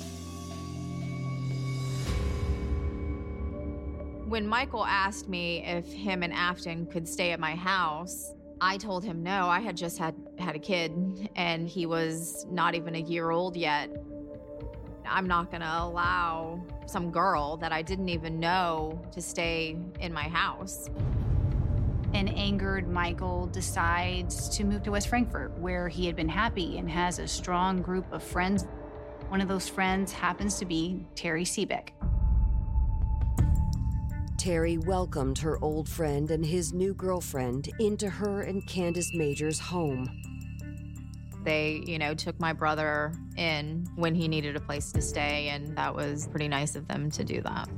When 4.33 4.47
Michael 4.47 4.87
asked 4.87 5.29
me 5.29 5.63
if 5.63 5.93
him 5.93 6.23
and 6.23 6.33
Afton 6.33 6.87
could 6.87 7.07
stay 7.07 7.33
at 7.33 7.39
my 7.39 7.55
house, 7.55 8.33
I 8.63 8.79
told 8.79 9.05
him 9.05 9.23
no. 9.23 9.47
I 9.47 9.61
had 9.61 9.77
just 9.77 9.99
had 9.99 10.15
had 10.39 10.57
a 10.57 10.59
kid 10.59 11.29
and 11.37 11.69
he 11.69 11.85
was 11.85 12.47
not 12.51 12.75
even 12.75 12.95
a 12.95 12.99
year 12.99 13.29
old 13.29 13.59
yet. 13.59 13.91
I'm 15.05 15.27
not 15.27 15.51
going 15.51 15.61
to 15.61 15.83
allow 15.83 16.65
some 16.87 17.11
girl 17.11 17.59
that 17.59 17.73
I 17.73 17.83
didn't 17.83 18.09
even 18.09 18.41
know 18.41 19.03
to 19.13 19.21
stay 19.21 19.77
in 20.01 20.15
my 20.15 20.29
house. 20.29 20.89
An 22.15 22.29
angered 22.29 22.89
Michael 22.89 23.49
decides 23.49 24.49
to 24.57 24.65
move 24.65 24.83
to 24.85 24.93
West 24.93 25.09
Frankfort, 25.09 25.59
where 25.59 25.91
he 25.91 26.07
had 26.07 26.17
been 26.17 26.31
happy 26.31 26.79
and 26.79 26.89
has 26.89 27.19
a 27.19 27.29
strong 27.29 27.83
group 27.83 28.11
of 28.11 28.23
friends. 28.23 28.67
One 29.29 29.43
of 29.43 29.49
those 29.49 29.69
friends 29.69 30.11
happens 30.11 30.59
to 30.59 30.65
be 30.65 31.05
Terry 31.15 31.45
Seebeck. 31.45 31.91
Terry 34.43 34.77
welcomed 34.77 35.39
her 35.39 35.57
old 35.63 35.89
friend 35.89 36.29
and 36.33 36.45
his 36.45 36.73
new 36.73 36.95
girlfriend 36.95 37.71
into 37.79 38.11
her 38.11 38.43
and 38.43 38.67
Candace 38.67 39.15
Major's 39.15 39.61
home. 39.61 40.11
They, 41.45 41.85
you 41.87 41.97
know, 41.97 42.13
took 42.13 42.41
my 42.41 42.53
brother 42.53 43.13
in 43.37 43.87
when 43.95 44.17
he 44.17 44.27
needed 44.27 44.57
a 44.57 44.61
place 44.61 44.91
to 44.95 45.01
stay, 45.01 45.51
and 45.51 45.79
that 45.79 45.95
was 45.95 46.27
pretty 46.27 46.49
nice 46.49 46.75
of 46.75 46.89
them 46.89 47.09
to 47.13 47.23
do 47.23 47.41
that. 47.43 47.69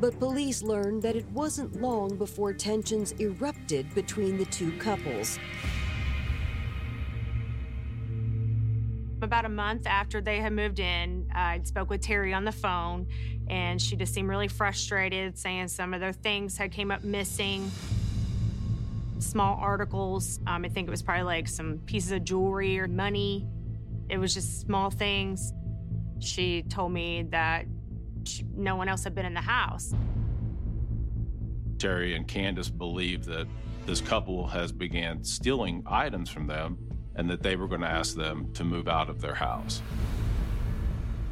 But 0.00 0.18
police 0.18 0.62
learned 0.62 1.02
that 1.02 1.14
it 1.14 1.30
wasn't 1.32 1.78
long 1.78 2.16
before 2.16 2.54
tensions 2.54 3.12
erupted 3.20 3.94
between 3.94 4.38
the 4.38 4.46
two 4.46 4.72
couples. 4.78 5.38
About 9.20 9.44
a 9.44 9.50
month 9.50 9.86
after 9.86 10.22
they 10.22 10.38
had 10.38 10.54
moved 10.54 10.78
in, 10.78 11.30
I 11.34 11.60
spoke 11.64 11.90
with 11.90 12.00
Terry 12.00 12.32
on 12.32 12.44
the 12.44 12.52
phone, 12.52 13.06
and 13.48 13.80
she 13.80 13.96
just 13.96 14.14
seemed 14.14 14.28
really 14.28 14.48
frustrated, 14.48 15.38
saying 15.38 15.68
some 15.68 15.94
of 15.94 16.00
their 16.00 16.12
things 16.12 16.56
had 16.56 16.72
came 16.72 16.90
up 16.90 17.04
missing 17.04 17.70
small 19.18 19.58
articles. 19.60 20.38
Um, 20.46 20.64
I 20.64 20.68
think 20.68 20.88
it 20.88 20.90
was 20.90 21.02
probably 21.02 21.24
like 21.24 21.48
some 21.48 21.78
pieces 21.86 22.12
of 22.12 22.24
jewelry 22.24 22.78
or 22.78 22.88
money. 22.88 23.46
It 24.08 24.18
was 24.18 24.34
just 24.34 24.60
small 24.60 24.90
things. 24.90 25.52
She 26.20 26.62
told 26.62 26.92
me 26.92 27.22
that 27.30 27.66
she, 28.24 28.44
no 28.54 28.76
one 28.76 28.88
else 28.88 29.04
had 29.04 29.14
been 29.14 29.26
in 29.26 29.34
the 29.34 29.40
house. 29.40 29.94
Terry 31.78 32.14
and 32.14 32.26
Candace 32.26 32.70
believe 32.70 33.24
that 33.26 33.46
this 33.86 34.00
couple 34.00 34.46
has 34.46 34.72
began 34.72 35.22
stealing 35.22 35.82
items 35.86 36.30
from 36.30 36.46
them 36.46 36.78
and 37.16 37.28
that 37.28 37.42
they 37.42 37.56
were 37.56 37.68
going 37.68 37.82
to 37.82 37.88
ask 37.88 38.16
them 38.16 38.52
to 38.54 38.64
move 38.64 38.88
out 38.88 39.10
of 39.10 39.20
their 39.20 39.34
house. 39.34 39.82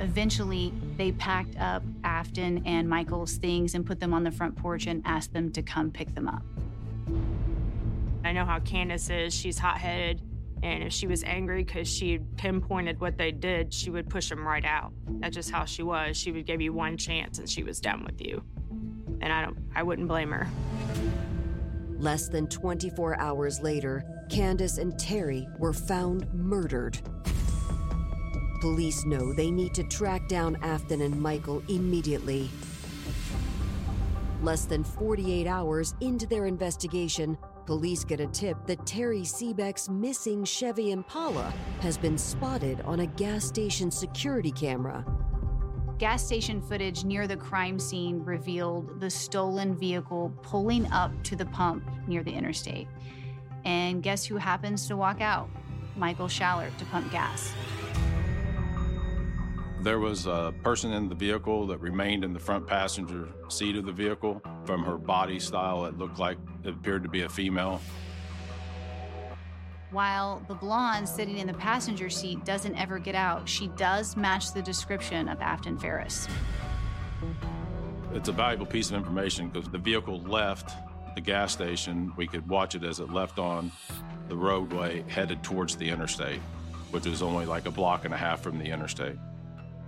Eventually, 0.00 0.72
they 0.96 1.12
packed 1.12 1.57
up 1.59 1.83
Afton 2.02 2.62
and 2.66 2.88
Michael's 2.88 3.37
things 3.37 3.74
and 3.74 3.87
put 3.87 4.00
them 4.00 4.12
on 4.12 4.24
the 4.24 4.31
front 4.31 4.57
porch 4.57 4.87
and 4.87 5.02
asked 5.05 5.33
them 5.33 5.52
to 5.52 5.62
come 5.62 5.90
pick 5.90 6.14
them 6.14 6.28
up. 6.28 6.42
I 8.24 8.33
know 8.33 8.44
how 8.44 8.59
Candace 8.61 9.11
is. 9.11 9.35
She's 9.35 9.59
hot 9.59 9.78
headed. 9.78 10.22
And 10.62 10.85
if 10.85 10.92
she 10.92 11.09
was 11.09 11.24
angry 11.24 11.64
because 11.64 11.88
she 11.88 12.20
pinpointed 12.37 13.00
what 13.00 13.18
they 13.18 13.33
did, 13.33 13.74
she 13.74 13.90
would 13.90 14.09
push 14.09 14.28
them 14.28 14.46
right 14.46 14.64
out. 14.64 14.92
That's 15.18 15.35
just 15.35 15.50
how 15.50 15.64
she 15.64 15.83
was. 15.83 16.16
She 16.16 16.31
would 16.31 16.46
give 16.46 16.61
you 16.61 16.72
one 16.72 16.96
chance 16.96 17.38
and 17.38 17.50
she 17.50 17.64
was 17.64 17.81
done 17.81 18.05
with 18.05 18.20
you. 18.20 18.44
And 19.20 19.33
I 19.33 19.42
don't 19.42 19.59
I 19.74 19.83
wouldn't 19.83 20.07
blame 20.07 20.31
her. 20.31 20.48
Less 21.98 22.28
than 22.28 22.46
24 22.48 23.20
hours 23.20 23.61
later, 23.61 24.05
Candace 24.28 24.78
and 24.78 24.96
Terry 24.98 25.48
were 25.59 25.72
found 25.72 26.33
murdered. 26.33 27.00
Police 28.62 29.05
know 29.05 29.33
they 29.33 29.51
need 29.51 29.75
to 29.75 29.83
track 29.83 30.29
down 30.29 30.55
Afton 30.62 31.01
and 31.01 31.20
Michael 31.20 31.64
immediately. 31.68 32.48
Less 34.40 34.66
than 34.66 34.85
48 34.85 35.48
hours 35.48 35.96
into 36.01 36.29
their 36.29 36.46
investigation, 36.46 37.37
Police 37.66 38.05
get 38.05 38.20
a 38.20 38.29
tip 38.29 38.57
that 38.68 38.87
Terry 38.87 39.22
Seebeck's 39.22 39.88
missing 39.88 40.44
Chevy 40.44 40.92
Impala 40.92 41.53
has 41.81 41.98
been 41.98 42.16
spotted 42.16 42.81
on 42.83 43.01
a 43.01 43.07
gas 43.07 43.44
station 43.44 43.90
security 43.90 44.53
camera. 44.53 45.05
Gas 45.98 46.25
station 46.25 46.62
footage 46.62 47.05
near 47.05 47.27
the 47.27 47.37
crime 47.37 47.81
scene 47.81 48.22
revealed 48.22 49.01
the 49.01 49.11
stolen 49.11 49.75
vehicle 49.75 50.33
pulling 50.40 50.87
up 50.92 51.11
to 51.25 51.35
the 51.35 51.46
pump 51.46 51.83
near 52.07 52.22
the 52.22 52.33
interstate. 52.33 52.87
And 53.64 54.05
guess 54.05 54.25
who 54.25 54.37
happens 54.37 54.87
to 54.87 54.96
walk 54.96 55.20
out? 55.20 55.51
Michael 55.96 56.29
Schallert 56.29 56.77
to 56.79 56.85
pump 56.85 57.11
gas. 57.11 57.53
There 59.82 59.98
was 59.98 60.26
a 60.26 60.54
person 60.62 60.92
in 60.92 61.08
the 61.08 61.16
vehicle 61.16 61.66
that 61.66 61.78
remained 61.78 62.22
in 62.22 62.32
the 62.32 62.38
front 62.38 62.68
passenger 62.68 63.28
seat 63.48 63.74
of 63.74 63.84
the 63.84 63.90
vehicle. 63.90 64.40
From 64.64 64.84
her 64.84 64.96
body 64.96 65.40
style, 65.40 65.86
it 65.86 65.98
looked 65.98 66.20
like 66.20 66.38
it 66.62 66.68
appeared 66.68 67.02
to 67.02 67.08
be 67.08 67.22
a 67.22 67.28
female. 67.28 67.80
While 69.90 70.40
the 70.46 70.54
blonde 70.54 71.08
sitting 71.08 71.38
in 71.38 71.48
the 71.48 71.54
passenger 71.54 72.08
seat 72.10 72.44
doesn't 72.44 72.76
ever 72.76 73.00
get 73.00 73.16
out, 73.16 73.48
she 73.48 73.66
does 73.76 74.16
match 74.16 74.52
the 74.54 74.62
description 74.62 75.28
of 75.28 75.40
Afton 75.40 75.76
Ferris. 75.76 76.28
It's 78.14 78.28
a 78.28 78.32
valuable 78.32 78.66
piece 78.66 78.88
of 78.90 78.94
information 78.94 79.48
because 79.48 79.68
the 79.68 79.78
vehicle 79.78 80.20
left 80.20 80.76
the 81.16 81.20
gas 81.20 81.52
station. 81.52 82.12
We 82.16 82.28
could 82.28 82.48
watch 82.48 82.76
it 82.76 82.84
as 82.84 83.00
it 83.00 83.10
left 83.10 83.40
on 83.40 83.72
the 84.28 84.36
roadway 84.36 85.02
headed 85.08 85.42
towards 85.42 85.74
the 85.74 85.88
interstate, 85.88 86.40
which 86.92 87.04
is 87.04 87.20
only 87.20 87.46
like 87.46 87.66
a 87.66 87.72
block 87.72 88.04
and 88.04 88.14
a 88.14 88.16
half 88.16 88.42
from 88.42 88.60
the 88.60 88.66
interstate. 88.66 89.16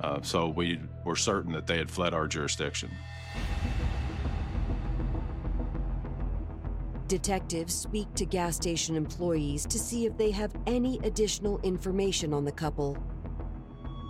Uh, 0.05 0.21
so 0.21 0.49
we 0.49 0.79
were 1.07 1.17
certain 1.17 1.51
that 1.51 1.67
they 1.67 1.79
had 1.79 1.91
fled 1.91 2.13
our 2.13 2.27
jurisdiction. 2.27 2.91
Detectives 7.09 7.75
speak 7.75 8.13
to 8.15 8.27
gas 8.27 8.55
station 8.57 8.97
employees 8.97 9.65
to 9.65 9.79
see 9.79 10.05
if 10.05 10.15
they 10.19 10.31
have 10.31 10.55
any 10.67 10.99
additional 11.05 11.59
information 11.63 12.35
on 12.35 12.45
the 12.45 12.53
couple. 12.53 12.99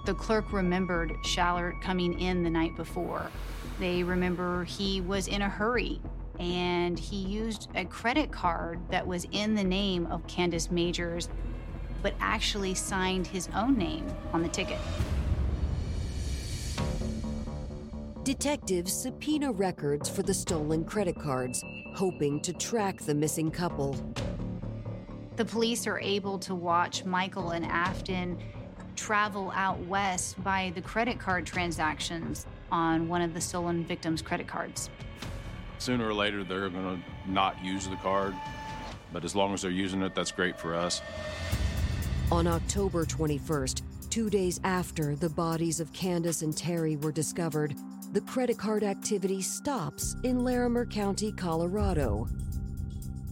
The 0.04 0.14
clerk 0.14 0.52
remembered 0.52 1.12
Schallert 1.24 1.80
coming 1.80 2.18
in 2.18 2.42
the 2.42 2.50
night 2.50 2.74
before. 2.74 3.30
They 3.78 4.02
remember 4.02 4.64
he 4.64 5.00
was 5.00 5.28
in 5.28 5.42
a 5.42 5.48
hurry 5.48 6.00
and 6.40 6.98
he 6.98 7.18
used 7.18 7.68
a 7.76 7.84
credit 7.84 8.32
card 8.32 8.80
that 8.90 9.06
was 9.06 9.28
in 9.30 9.54
the 9.54 9.62
name 9.62 10.06
of 10.06 10.26
Candace 10.26 10.72
Majors, 10.72 11.28
but 12.02 12.14
actually 12.18 12.74
signed 12.74 13.28
his 13.28 13.48
own 13.54 13.78
name 13.78 14.06
on 14.32 14.42
the 14.42 14.48
ticket. 14.48 14.78
Detectives 18.24 18.90
subpoena 18.90 19.52
records 19.52 20.08
for 20.08 20.22
the 20.22 20.32
stolen 20.32 20.82
credit 20.86 21.14
cards, 21.14 21.62
hoping 21.94 22.40
to 22.40 22.54
track 22.54 23.02
the 23.02 23.14
missing 23.14 23.50
couple. 23.50 23.94
The 25.36 25.44
police 25.44 25.86
are 25.86 26.00
able 26.00 26.38
to 26.38 26.54
watch 26.54 27.04
Michael 27.04 27.50
and 27.50 27.66
Afton 27.66 28.38
travel 28.96 29.52
out 29.54 29.78
west 29.80 30.42
by 30.42 30.72
the 30.74 30.80
credit 30.80 31.20
card 31.20 31.44
transactions 31.44 32.46
on 32.72 33.08
one 33.08 33.20
of 33.20 33.34
the 33.34 33.42
stolen 33.42 33.84
victims' 33.84 34.22
credit 34.22 34.48
cards. 34.48 34.88
Sooner 35.76 36.08
or 36.08 36.14
later, 36.14 36.44
they're 36.44 36.70
going 36.70 37.02
to 37.02 37.30
not 37.30 37.62
use 37.62 37.86
the 37.88 37.96
card, 37.96 38.34
but 39.12 39.22
as 39.26 39.34
long 39.36 39.52
as 39.52 39.60
they're 39.60 39.70
using 39.70 40.00
it, 40.00 40.14
that's 40.14 40.32
great 40.32 40.58
for 40.58 40.74
us. 40.74 41.02
On 42.32 42.46
October 42.46 43.04
21st, 43.04 43.82
two 44.08 44.30
days 44.30 44.60
after 44.64 45.14
the 45.14 45.28
bodies 45.28 45.78
of 45.78 45.92
Candace 45.92 46.40
and 46.40 46.56
Terry 46.56 46.96
were 46.96 47.12
discovered, 47.12 47.74
the 48.14 48.20
credit 48.20 48.56
card 48.56 48.84
activity 48.84 49.42
stops 49.42 50.14
in 50.22 50.44
Larimer 50.44 50.86
County, 50.86 51.32
Colorado. 51.32 52.28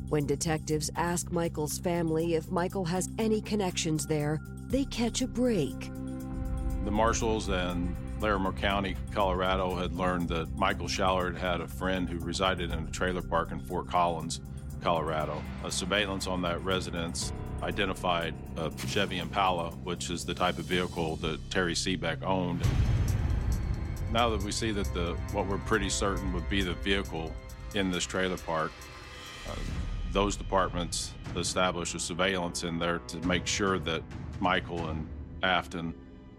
When 0.09 0.27
detectives 0.27 0.90
ask 0.97 1.31
Michael's 1.31 1.79
family 1.79 2.35
if 2.35 2.51
Michael 2.51 2.85
has 2.87 3.09
any 3.16 3.40
connections 3.40 4.09
there, 4.09 4.40
they 4.66 4.85
catch 4.87 5.23
a 5.23 5.29
break. 5.29 5.92
The 6.85 6.90
marshals 6.90 7.49
and 7.49 7.95
Larimer 8.18 8.53
County, 8.53 8.97
Colorado 9.12 9.77
had 9.77 9.92
learned 9.92 10.29
that 10.31 10.53
Michael 10.57 10.88
Schallert 10.88 11.38
had 11.38 11.61
a 11.61 11.68
friend 11.68 12.09
who 12.09 12.18
resided 12.18 12.73
in 12.73 12.81
a 12.81 12.90
trailer 12.90 13.23
park 13.23 13.53
in 13.53 13.61
Fort 13.61 13.87
Collins, 13.87 14.40
Colorado. 14.81 15.40
A 15.62 15.71
surveillance 15.71 16.27
on 16.27 16.42
that 16.42 16.61
residence 16.64 17.33
identified 17.62 18.35
a 18.57 18.73
Chevy 18.88 19.18
Impala, 19.18 19.71
which 19.85 20.11
is 20.11 20.25
the 20.25 20.35
type 20.35 20.59
of 20.59 20.64
vehicle 20.64 21.14
that 21.16 21.38
Terry 21.53 21.75
Seebeck 21.75 22.25
owned. 22.25 22.66
Now 24.12 24.29
that 24.29 24.42
we 24.42 24.53
see 24.53 24.72
that 24.72 24.92
the 24.92 25.16
what 25.33 25.46
we're 25.46 25.57
pretty 25.57 25.88
certain 25.88 26.35
would 26.35 26.48
be 26.51 26.61
the 26.61 26.75
vehicle 26.75 27.33
in 27.75 27.90
this 27.90 28.05
trailer 28.05 28.37
park, 28.37 28.70
uh, 29.48 29.55
those 30.12 30.37
departments 30.37 31.14
establish 31.35 31.94
a 31.94 31.98
surveillance 31.98 32.62
in 32.62 32.79
there 32.79 32.98
to 33.09 33.16
make 33.27 33.46
sure 33.46 33.79
that 33.79 34.03
Michael 34.38 34.90
and 34.90 35.09
Afton 35.42 35.94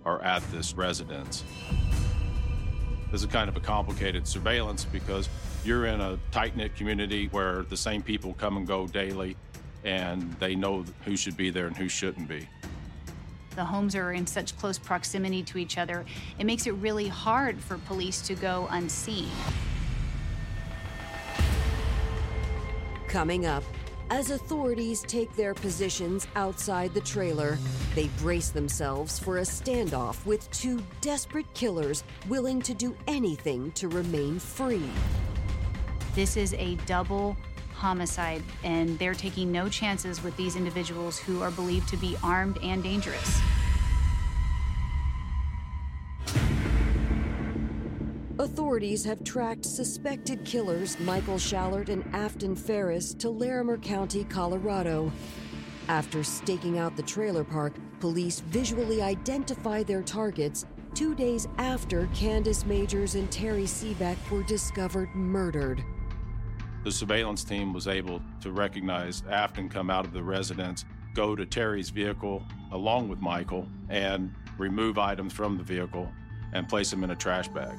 are 0.05 0.21
at 0.21 0.43
this 0.51 0.75
residence. 0.75 1.43
This 3.11 3.21
is 3.21 3.27
kind 3.27 3.49
of 3.49 3.57
a 3.57 3.59
complicated 3.59 4.27
surveillance 4.27 4.85
because 4.85 5.27
you're 5.65 5.87
in 5.87 5.99
a 5.99 6.19
tight 6.31 6.55
knit 6.55 6.75
community 6.75 7.27
where 7.31 7.63
the 7.63 7.77
same 7.77 8.03
people 8.03 8.35
come 8.35 8.57
and 8.57 8.67
go 8.67 8.85
daily 8.85 9.35
and 9.83 10.31
they 10.33 10.53
know 10.53 10.85
who 11.05 11.17
should 11.17 11.35
be 11.35 11.49
there 11.49 11.65
and 11.65 11.75
who 11.75 11.89
shouldn't 11.89 12.27
be. 12.27 12.47
The 13.55 13.65
homes 13.65 13.95
are 13.95 14.13
in 14.13 14.25
such 14.25 14.57
close 14.57 14.77
proximity 14.79 15.43
to 15.43 15.57
each 15.57 15.77
other, 15.77 16.05
it 16.39 16.45
makes 16.45 16.67
it 16.67 16.71
really 16.71 17.07
hard 17.07 17.59
for 17.59 17.77
police 17.79 18.21
to 18.21 18.35
go 18.35 18.67
unseen. 18.71 19.29
Coming 23.07 23.45
up, 23.45 23.63
as 24.09 24.31
authorities 24.31 25.01
take 25.01 25.35
their 25.35 25.53
positions 25.53 26.27
outside 26.35 26.93
the 26.93 27.01
trailer, 27.01 27.57
they 27.95 28.07
brace 28.19 28.49
themselves 28.49 29.17
for 29.17 29.37
a 29.37 29.41
standoff 29.41 30.25
with 30.25 30.49
two 30.51 30.81
desperate 31.01 31.51
killers 31.53 32.03
willing 32.27 32.61
to 32.61 32.73
do 32.73 32.95
anything 33.07 33.71
to 33.73 33.87
remain 33.87 34.39
free. 34.39 34.89
This 36.15 36.37
is 36.37 36.53
a 36.55 36.75
double 36.85 37.37
homicide, 37.83 38.41
and 38.63 38.97
they're 38.97 39.13
taking 39.13 39.51
no 39.51 39.67
chances 39.67 40.23
with 40.23 40.35
these 40.37 40.55
individuals 40.55 41.19
who 41.19 41.41
are 41.41 41.51
believed 41.51 41.89
to 41.89 41.97
be 41.97 42.15
armed 42.23 42.57
and 42.63 42.81
dangerous. 42.81 43.41
Authorities 48.39 49.03
have 49.03 49.21
tracked 49.25 49.65
suspected 49.65 50.45
killers 50.45 50.97
Michael 51.01 51.35
Schallert 51.35 51.89
and 51.89 52.03
Afton 52.15 52.55
Ferris 52.55 53.13
to 53.15 53.29
Larimer 53.29 53.77
County, 53.77 54.23
Colorado. 54.23 55.11
After 55.89 56.23
staking 56.23 56.79
out 56.79 56.95
the 56.95 57.03
trailer 57.03 57.43
park, 57.43 57.73
police 57.99 58.39
visually 58.39 59.01
identify 59.01 59.83
their 59.83 60.01
targets 60.01 60.65
two 60.95 61.13
days 61.15 61.49
after 61.57 62.07
Candace 62.13 62.65
Majors 62.65 63.15
and 63.15 63.29
Terry 63.29 63.65
Seebeck 63.65 64.17
were 64.31 64.43
discovered 64.43 65.13
murdered. 65.13 65.83
The 66.83 66.91
surveillance 66.91 67.45
team 67.45 67.71
was 67.71 67.87
able 67.87 68.21
to 68.41 68.51
recognize 68.51 69.23
Afton 69.29 69.69
come 69.69 69.89
out 69.89 70.03
of 70.03 70.11
the 70.11 70.21
residence, 70.21 70.83
go 71.13 71.33
to 71.33 71.45
Terry's 71.45 71.89
vehicle 71.89 72.43
along 72.73 73.07
with 73.07 73.19
Michael, 73.19 73.67
and 73.87 74.33
remove 74.57 74.97
items 74.97 75.31
from 75.31 75.57
the 75.57 75.63
vehicle 75.63 76.09
and 76.51 76.67
place 76.67 76.91
them 76.91 77.03
in 77.05 77.11
a 77.11 77.15
trash 77.15 77.47
bag. 77.47 77.77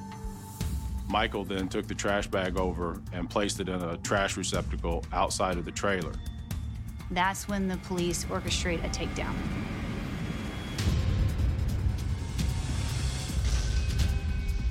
Michael 1.07 1.43
then 1.43 1.69
took 1.69 1.87
the 1.87 1.93
trash 1.93 2.25
bag 2.27 2.57
over 2.57 2.99
and 3.13 3.29
placed 3.29 3.59
it 3.59 3.69
in 3.69 3.79
a 3.79 3.97
trash 3.97 4.37
receptacle 4.37 5.05
outside 5.13 5.57
of 5.57 5.65
the 5.65 5.71
trailer. 5.71 6.13
That's 7.11 7.47
when 7.47 7.67
the 7.67 7.77
police 7.77 8.25
orchestrate 8.25 8.83
a 8.83 8.89
takedown. 8.89 9.35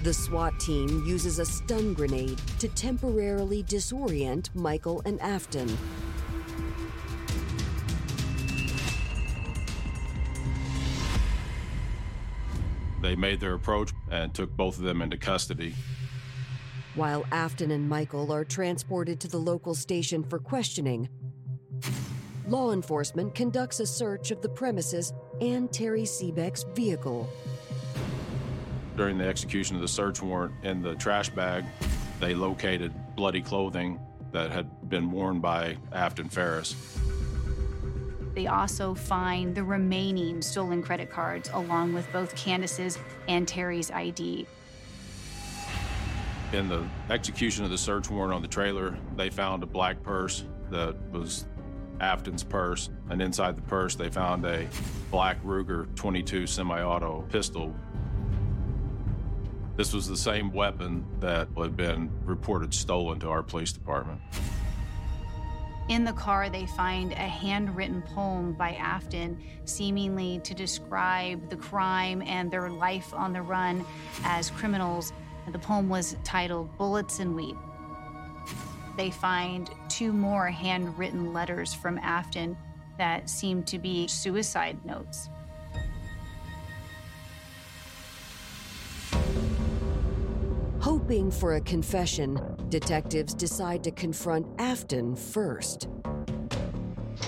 The 0.04 0.12
SWAT 0.12 0.60
team 0.60 1.02
uses 1.06 1.38
a 1.38 1.46
stun 1.46 1.94
grenade 1.94 2.38
to 2.58 2.68
temporarily 2.68 3.62
disorient 3.62 4.54
Michael 4.54 5.00
and 5.06 5.18
Afton. 5.22 5.78
They 13.00 13.16
made 13.16 13.40
their 13.40 13.54
approach 13.54 13.92
and 14.10 14.34
took 14.34 14.54
both 14.54 14.76
of 14.76 14.84
them 14.84 15.00
into 15.00 15.16
custody. 15.16 15.74
While 16.96 17.24
Afton 17.32 17.70
and 17.70 17.88
Michael 17.88 18.30
are 18.30 18.44
transported 18.44 19.18
to 19.20 19.28
the 19.28 19.38
local 19.38 19.74
station 19.74 20.22
for 20.22 20.38
questioning, 20.38 21.08
law 22.46 22.72
enforcement 22.72 23.34
conducts 23.34 23.80
a 23.80 23.86
search 23.86 24.30
of 24.32 24.42
the 24.42 24.50
premises 24.50 25.14
and 25.40 25.72
Terry 25.72 26.04
Seebeck's 26.04 26.66
vehicle. 26.74 27.26
During 28.96 29.18
the 29.18 29.26
execution 29.26 29.76
of 29.76 29.82
the 29.82 29.88
search 29.88 30.22
warrant 30.22 30.54
in 30.62 30.80
the 30.80 30.94
trash 30.94 31.28
bag, 31.30 31.64
they 32.20 32.34
located 32.34 32.92
bloody 33.16 33.42
clothing 33.42 33.98
that 34.32 34.50
had 34.50 34.88
been 34.88 35.10
worn 35.10 35.40
by 35.40 35.76
Afton 35.92 36.28
Ferris. 36.28 36.76
They 38.34 38.46
also 38.48 38.94
find 38.94 39.54
the 39.54 39.62
remaining 39.62 40.42
stolen 40.42 40.82
credit 40.82 41.10
cards 41.10 41.50
along 41.52 41.92
with 41.92 42.10
both 42.12 42.34
Candace's 42.34 42.98
and 43.28 43.46
Terry's 43.46 43.90
ID. 43.90 44.46
In 46.52 46.68
the 46.68 46.86
execution 47.10 47.64
of 47.64 47.70
the 47.70 47.78
search 47.78 48.10
warrant 48.10 48.34
on 48.34 48.42
the 48.42 48.48
trailer, 48.48 48.96
they 49.16 49.30
found 49.30 49.62
a 49.62 49.66
black 49.66 50.02
purse 50.02 50.44
that 50.70 50.96
was 51.10 51.46
Afton's 52.00 52.44
purse, 52.44 52.90
and 53.10 53.22
inside 53.22 53.56
the 53.56 53.62
purse, 53.62 53.94
they 53.94 54.08
found 54.08 54.44
a 54.44 54.68
black 55.10 55.42
Ruger 55.44 55.92
22 55.94 56.46
semi 56.46 56.82
auto 56.82 57.24
pistol. 57.28 57.74
This 59.76 59.92
was 59.92 60.06
the 60.06 60.16
same 60.16 60.52
weapon 60.52 61.04
that 61.18 61.48
had 61.56 61.76
been 61.76 62.10
reported 62.24 62.72
stolen 62.72 63.18
to 63.20 63.28
our 63.28 63.42
police 63.42 63.72
department. 63.72 64.20
In 65.88 66.04
the 66.04 66.12
car, 66.12 66.48
they 66.48 66.64
find 66.64 67.12
a 67.12 67.16
handwritten 67.16 68.00
poem 68.02 68.52
by 68.52 68.74
Afton, 68.74 69.42
seemingly 69.64 70.40
to 70.44 70.54
describe 70.54 71.50
the 71.50 71.56
crime 71.56 72.22
and 72.22 72.50
their 72.50 72.70
life 72.70 73.12
on 73.12 73.32
the 73.32 73.42
run 73.42 73.84
as 74.22 74.50
criminals. 74.50 75.12
The 75.50 75.58
poem 75.58 75.88
was 75.88 76.16
titled 76.24 76.78
Bullets 76.78 77.18
and 77.18 77.34
Weed. 77.34 77.56
They 78.96 79.10
find 79.10 79.68
two 79.88 80.12
more 80.12 80.46
handwritten 80.46 81.32
letters 81.32 81.74
from 81.74 81.98
Afton 81.98 82.56
that 82.96 83.28
seem 83.28 83.64
to 83.64 83.78
be 83.78 84.06
suicide 84.06 84.82
notes. 84.86 85.28
Hoping 91.04 91.30
for 91.30 91.56
a 91.56 91.60
confession, 91.60 92.40
detectives 92.70 93.34
decide 93.34 93.84
to 93.84 93.90
confront 93.90 94.46
Afton 94.58 95.14
first. 95.14 95.86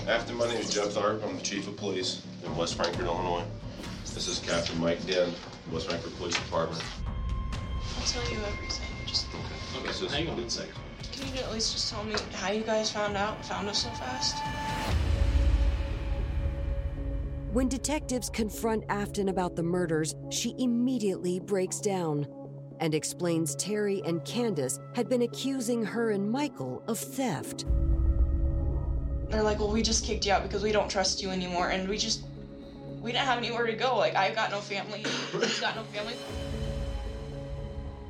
Afton, 0.07 0.35
my 0.35 0.47
name 0.47 0.57
is 0.57 0.73
Jeff 0.73 0.87
Tharp. 0.87 1.23
I'm 1.23 1.35
the 1.35 1.43
chief 1.43 1.67
of 1.67 1.77
police 1.77 2.25
in 2.43 2.57
West 2.57 2.73
Frankfort, 2.73 3.05
Illinois. 3.05 3.43
This 4.15 4.27
is 4.27 4.39
Captain 4.39 4.81
Mike 4.81 5.05
Den, 5.05 5.31
West 5.71 5.89
Frankfort 5.89 6.15
Police 6.17 6.33
Department. 6.33 6.83
I'll 7.99 8.05
tell 8.07 8.23
you 8.31 8.39
everything. 8.45 8.87
Just 9.05 9.27
Okay, 9.27 9.83
Okay, 9.83 9.91
so 9.91 10.07
hang 10.07 10.27
on 10.27 10.39
a 10.39 10.49
second. 10.49 10.73
can 11.11 11.35
you 11.35 11.39
at 11.43 11.51
least 11.53 11.73
just 11.73 11.93
tell 11.93 12.03
me 12.03 12.15
how 12.33 12.49
you 12.49 12.63
guys 12.63 12.91
found 12.91 13.15
out, 13.15 13.45
found 13.45 13.69
us 13.69 13.83
so 13.83 13.89
fast? 13.89 14.37
When 17.53 17.69
detectives 17.69 18.31
confront 18.31 18.85
Afton 18.89 19.29
about 19.29 19.55
the 19.55 19.63
murders, 19.63 20.15
she 20.31 20.55
immediately 20.57 21.39
breaks 21.39 21.79
down 21.79 22.27
and 22.79 22.93
explains 22.93 23.55
Terry 23.55 24.01
and 24.05 24.23
Candace 24.25 24.79
had 24.93 25.09
been 25.09 25.23
accusing 25.23 25.83
her 25.83 26.11
and 26.11 26.29
Michael 26.29 26.83
of 26.87 26.97
theft. 26.97 27.65
They're 29.29 29.43
like, 29.43 29.59
well, 29.59 29.71
we 29.71 29.81
just 29.81 30.05
kicked 30.05 30.25
you 30.25 30.31
out 30.31 30.43
because 30.43 30.63
we 30.63 30.71
don't 30.71 30.89
trust 30.89 31.21
you 31.21 31.29
anymore, 31.29 31.69
and 31.69 31.89
we 31.89 31.97
just, 31.97 32.25
we 33.01 33.11
didn't 33.11 33.25
have 33.25 33.37
anywhere 33.37 33.65
to 33.65 33.73
go. 33.73 33.97
Like, 33.97 34.15
I've 34.15 34.35
got 34.35 34.51
no 34.51 34.59
family. 34.59 35.03
He's 35.31 35.59
got 35.59 35.75
no 35.75 35.83
family. 35.83 36.13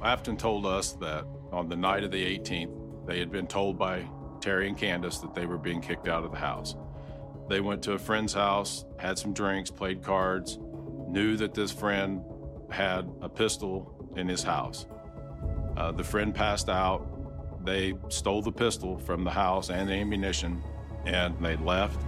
Afton 0.03 0.37
told 0.37 0.65
us 0.65 0.91
that 0.93 1.25
on 1.51 1.69
the 1.69 1.75
night 1.75 2.03
of 2.03 2.11
the 2.11 2.37
18th, 2.37 3.05
they 3.07 3.19
had 3.19 3.31
been 3.31 3.47
told 3.47 3.79
by 3.79 4.07
Terry 4.41 4.67
and 4.67 4.77
Candace 4.77 5.17
that 5.19 5.33
they 5.33 5.45
were 5.45 5.57
being 5.57 5.81
kicked 5.81 6.07
out 6.07 6.23
of 6.23 6.31
the 6.31 6.37
house. 6.37 6.75
They 7.49 7.61
went 7.61 7.81
to 7.83 7.93
a 7.93 7.97
friend's 7.97 8.33
house, 8.33 8.85
had 8.97 9.17
some 9.17 9.33
drinks, 9.33 9.71
played 9.71 10.03
cards, 10.03 10.59
knew 11.07 11.37
that 11.37 11.53
this 11.53 11.71
friend 11.71 12.21
had 12.69 13.09
a 13.21 13.29
pistol 13.29 13.96
in 14.17 14.27
his 14.27 14.43
house. 14.43 14.85
Uh, 15.77 15.91
the 15.91 16.03
friend 16.03 16.33
passed 16.33 16.69
out. 16.69 17.65
They 17.65 17.93
stole 18.09 18.41
the 18.41 18.51
pistol 18.51 18.97
from 18.97 19.23
the 19.23 19.31
house 19.31 19.69
and 19.69 19.87
the 19.87 19.93
ammunition, 19.93 20.63
and 21.05 21.37
they 21.39 21.55
left. 21.57 22.01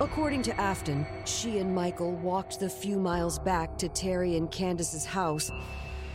According 0.00 0.42
to 0.44 0.58
Afton, 0.58 1.06
she 1.26 1.58
and 1.58 1.74
Michael 1.74 2.12
walked 2.12 2.58
the 2.58 2.70
few 2.70 2.98
miles 2.98 3.38
back 3.38 3.76
to 3.78 3.88
Terry 3.88 4.36
and 4.36 4.50
Candace's 4.50 5.04
house 5.04 5.50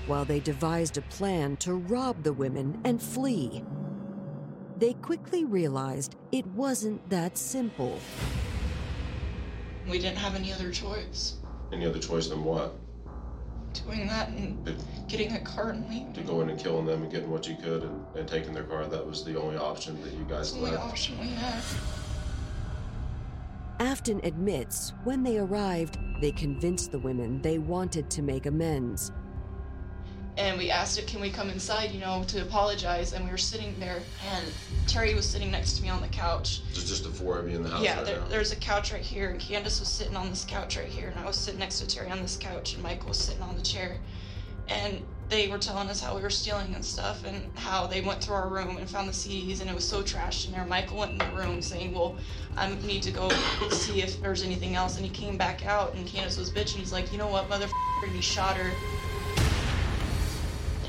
while 0.07 0.25
they 0.25 0.39
devised 0.39 0.97
a 0.97 1.01
plan 1.03 1.55
to 1.57 1.75
rob 1.75 2.23
the 2.23 2.33
women 2.33 2.79
and 2.83 3.01
flee. 3.01 3.63
They 4.77 4.93
quickly 4.93 5.45
realized 5.45 6.15
it 6.31 6.45
wasn't 6.47 7.07
that 7.09 7.37
simple. 7.37 7.99
We 9.89 9.99
didn't 9.99 10.17
have 10.17 10.35
any 10.35 10.51
other 10.51 10.71
choice. 10.71 11.35
Any 11.71 11.85
other 11.85 11.99
choice 11.99 12.27
than 12.27 12.43
what? 12.43 12.73
Doing 13.85 14.07
that 14.07 14.29
and 14.29 14.65
getting 15.07 15.33
a 15.33 15.39
car 15.41 15.71
and 15.71 15.87
leaving. 15.89 16.13
To 16.13 16.21
go 16.21 16.41
in 16.41 16.49
and 16.49 16.59
killing 16.59 16.85
them 16.85 17.03
and 17.03 17.11
getting 17.11 17.29
what 17.29 17.47
you 17.47 17.55
could 17.55 17.83
and, 17.83 18.05
and 18.15 18.27
taking 18.27 18.53
their 18.53 18.63
car. 18.63 18.85
That 18.87 19.05
was 19.05 19.23
the 19.23 19.39
only 19.39 19.57
option 19.57 20.01
that 20.01 20.13
you 20.13 20.25
guys 20.25 20.47
It's 20.47 20.51
the 20.53 20.59
only 20.59 20.71
left. 20.71 20.83
option 20.85 21.19
we 21.19 21.27
had. 21.27 21.61
Afton 23.79 24.21
admits 24.23 24.93
when 25.03 25.21
they 25.23 25.37
arrived, 25.37 25.97
they 26.21 26.31
convinced 26.31 26.91
the 26.91 26.99
women 26.99 27.41
they 27.41 27.57
wanted 27.57 28.09
to 28.11 28.21
make 28.21 28.45
amends. 28.45 29.11
And 30.37 30.57
we 30.57 30.69
asked 30.69 30.97
it, 30.97 31.07
can 31.07 31.21
we 31.21 31.29
come 31.29 31.49
inside, 31.49 31.91
you 31.91 31.99
know, 31.99 32.23
to 32.27 32.41
apologize? 32.41 33.13
And 33.13 33.23
we 33.23 33.31
were 33.31 33.37
sitting 33.37 33.73
there, 33.79 34.01
and 34.33 34.45
Terry 34.87 35.13
was 35.13 35.27
sitting 35.27 35.49
next 35.49 35.73
to 35.77 35.83
me 35.83 35.89
on 35.89 36.01
the 36.01 36.07
couch. 36.09 36.61
There's 36.73 36.87
just 36.87 37.03
the 37.03 37.09
four 37.09 37.37
of 37.39 37.49
you 37.49 37.55
in 37.55 37.63
the 37.63 37.69
house 37.69 37.83
yeah, 37.83 37.97
right 37.97 38.05
there, 38.05 38.23
there's 38.29 38.51
a 38.51 38.57
couch 38.57 38.91
right 38.91 39.01
here, 39.01 39.29
and 39.29 39.39
Candace 39.39 39.79
was 39.79 39.89
sitting 39.89 40.15
on 40.15 40.29
this 40.29 40.45
couch 40.45 40.77
right 40.77 40.87
here, 40.87 41.09
and 41.09 41.19
I 41.19 41.25
was 41.25 41.37
sitting 41.37 41.59
next 41.59 41.79
to 41.79 41.87
Terry 41.87 42.11
on 42.11 42.21
this 42.21 42.37
couch, 42.37 42.73
and 42.73 42.83
Michael 42.83 43.09
was 43.09 43.19
sitting 43.19 43.41
on 43.41 43.55
the 43.55 43.61
chair. 43.61 43.97
And 44.67 45.03
they 45.29 45.47
were 45.47 45.57
telling 45.57 45.89
us 45.89 46.01
how 46.01 46.15
we 46.15 46.21
were 46.21 46.29
stealing 46.29 46.73
and 46.75 46.83
stuff, 46.83 47.25
and 47.25 47.49
how 47.57 47.87
they 47.87 48.01
went 48.01 48.23
through 48.23 48.35
our 48.35 48.49
room 48.49 48.77
and 48.77 48.89
found 48.89 49.07
the 49.07 49.13
CDs, 49.13 49.61
and 49.61 49.69
it 49.69 49.75
was 49.75 49.87
so 49.87 50.03
trashed 50.03 50.47
in 50.47 50.51
there. 50.51 50.65
Michael 50.65 50.97
went 50.97 51.11
in 51.13 51.17
the 51.17 51.35
room 51.35 51.61
saying, 51.61 51.93
Well, 51.93 52.17
I 52.57 52.73
need 52.85 53.01
to 53.03 53.11
go 53.11 53.29
see 53.69 54.01
if 54.01 54.21
there's 54.21 54.43
anything 54.43 54.75
else. 54.75 54.97
And 54.97 55.05
he 55.05 55.11
came 55.11 55.37
back 55.37 55.65
out, 55.65 55.93
and 55.95 56.05
Candace 56.05 56.37
was 56.37 56.51
bitching. 56.51 56.77
He's 56.77 56.91
like, 56.91 57.11
You 57.11 57.17
know 57.17 57.27
what, 57.27 57.49
motherfucker? 57.49 57.71
And 58.03 58.11
he 58.11 58.21
shot 58.21 58.57
her. 58.57 58.71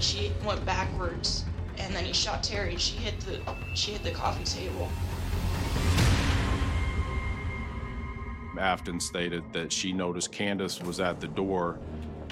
She 0.01 0.33
went 0.45 0.65
backwards, 0.65 1.45
and 1.79 1.95
then 1.95 2.05
he 2.05 2.13
shot 2.13 2.43
Terry. 2.43 2.77
She 2.77 2.97
hit 2.97 3.19
the 3.21 3.41
she 3.75 3.93
hit 3.93 4.03
the 4.03 4.11
coffee 4.11 4.45
table. 4.45 4.89
Afton 8.59 9.01
stated 9.01 9.45
that 9.53 9.71
she 9.71 9.93
noticed 9.93 10.33
Candace 10.33 10.81
was 10.81 11.01
at 11.01 11.21
the 11.21 11.29
door 11.29 11.79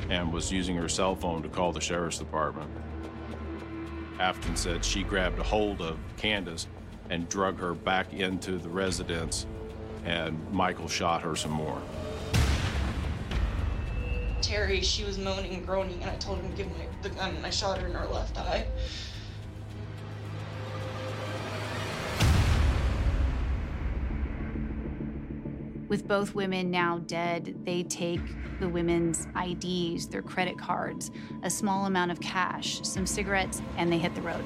and 0.09 0.33
was 0.33 0.51
using 0.51 0.77
her 0.77 0.89
cell 0.89 1.15
phone 1.15 1.43
to 1.43 1.49
call 1.49 1.73
the 1.73 1.81
sheriff's 1.81 2.19
department. 2.19 2.71
Afton 4.19 4.57
said 4.57 4.85
she 4.85 5.03
grabbed 5.03 5.39
a 5.39 5.43
hold 5.43 5.81
of 5.81 5.99
Candace 6.17 6.67
and 7.11 7.29
drug 7.29 7.59
her 7.59 7.75
back 7.75 8.13
into 8.13 8.59
the 8.59 8.69
residence, 8.69 9.47
and 10.05 10.39
Michael 10.53 10.89
shot 10.89 11.23
her 11.23 11.37
some 11.37 11.53
more. 11.53 11.81
Terry, 14.45 14.83
she 14.83 15.05
was 15.05 15.17
moaning 15.17 15.55
and 15.55 15.67
groaning, 15.67 16.03
and 16.03 16.11
I 16.11 16.17
told 16.17 16.39
him 16.39 16.51
to 16.51 16.57
give 16.57 16.67
me 16.67 16.85
the 17.01 17.09
gun, 17.09 17.35
and 17.35 17.47
I 17.47 17.49
shot 17.49 17.79
her 17.79 17.87
in 17.87 17.95
her 17.95 18.07
left 18.07 18.37
eye. 18.37 18.67
With 25.89 26.07
both 26.07 26.35
women 26.35 26.71
now 26.71 26.99
dead, 27.07 27.55
they 27.65 27.85
take 27.85 28.21
the 28.61 28.69
women's 28.69 29.29
IDs, 29.35 30.09
their 30.09 30.21
credit 30.21 30.59
cards, 30.59 31.11
a 31.43 31.49
small 31.49 31.87
amount 31.87 32.11
of 32.11 32.21
cash, 32.21 32.81
some 32.83 33.07
cigarettes, 33.07 33.63
and 33.79 33.91
they 33.91 33.99
hit 33.99 34.15
the 34.15 34.21
road. 34.21 34.45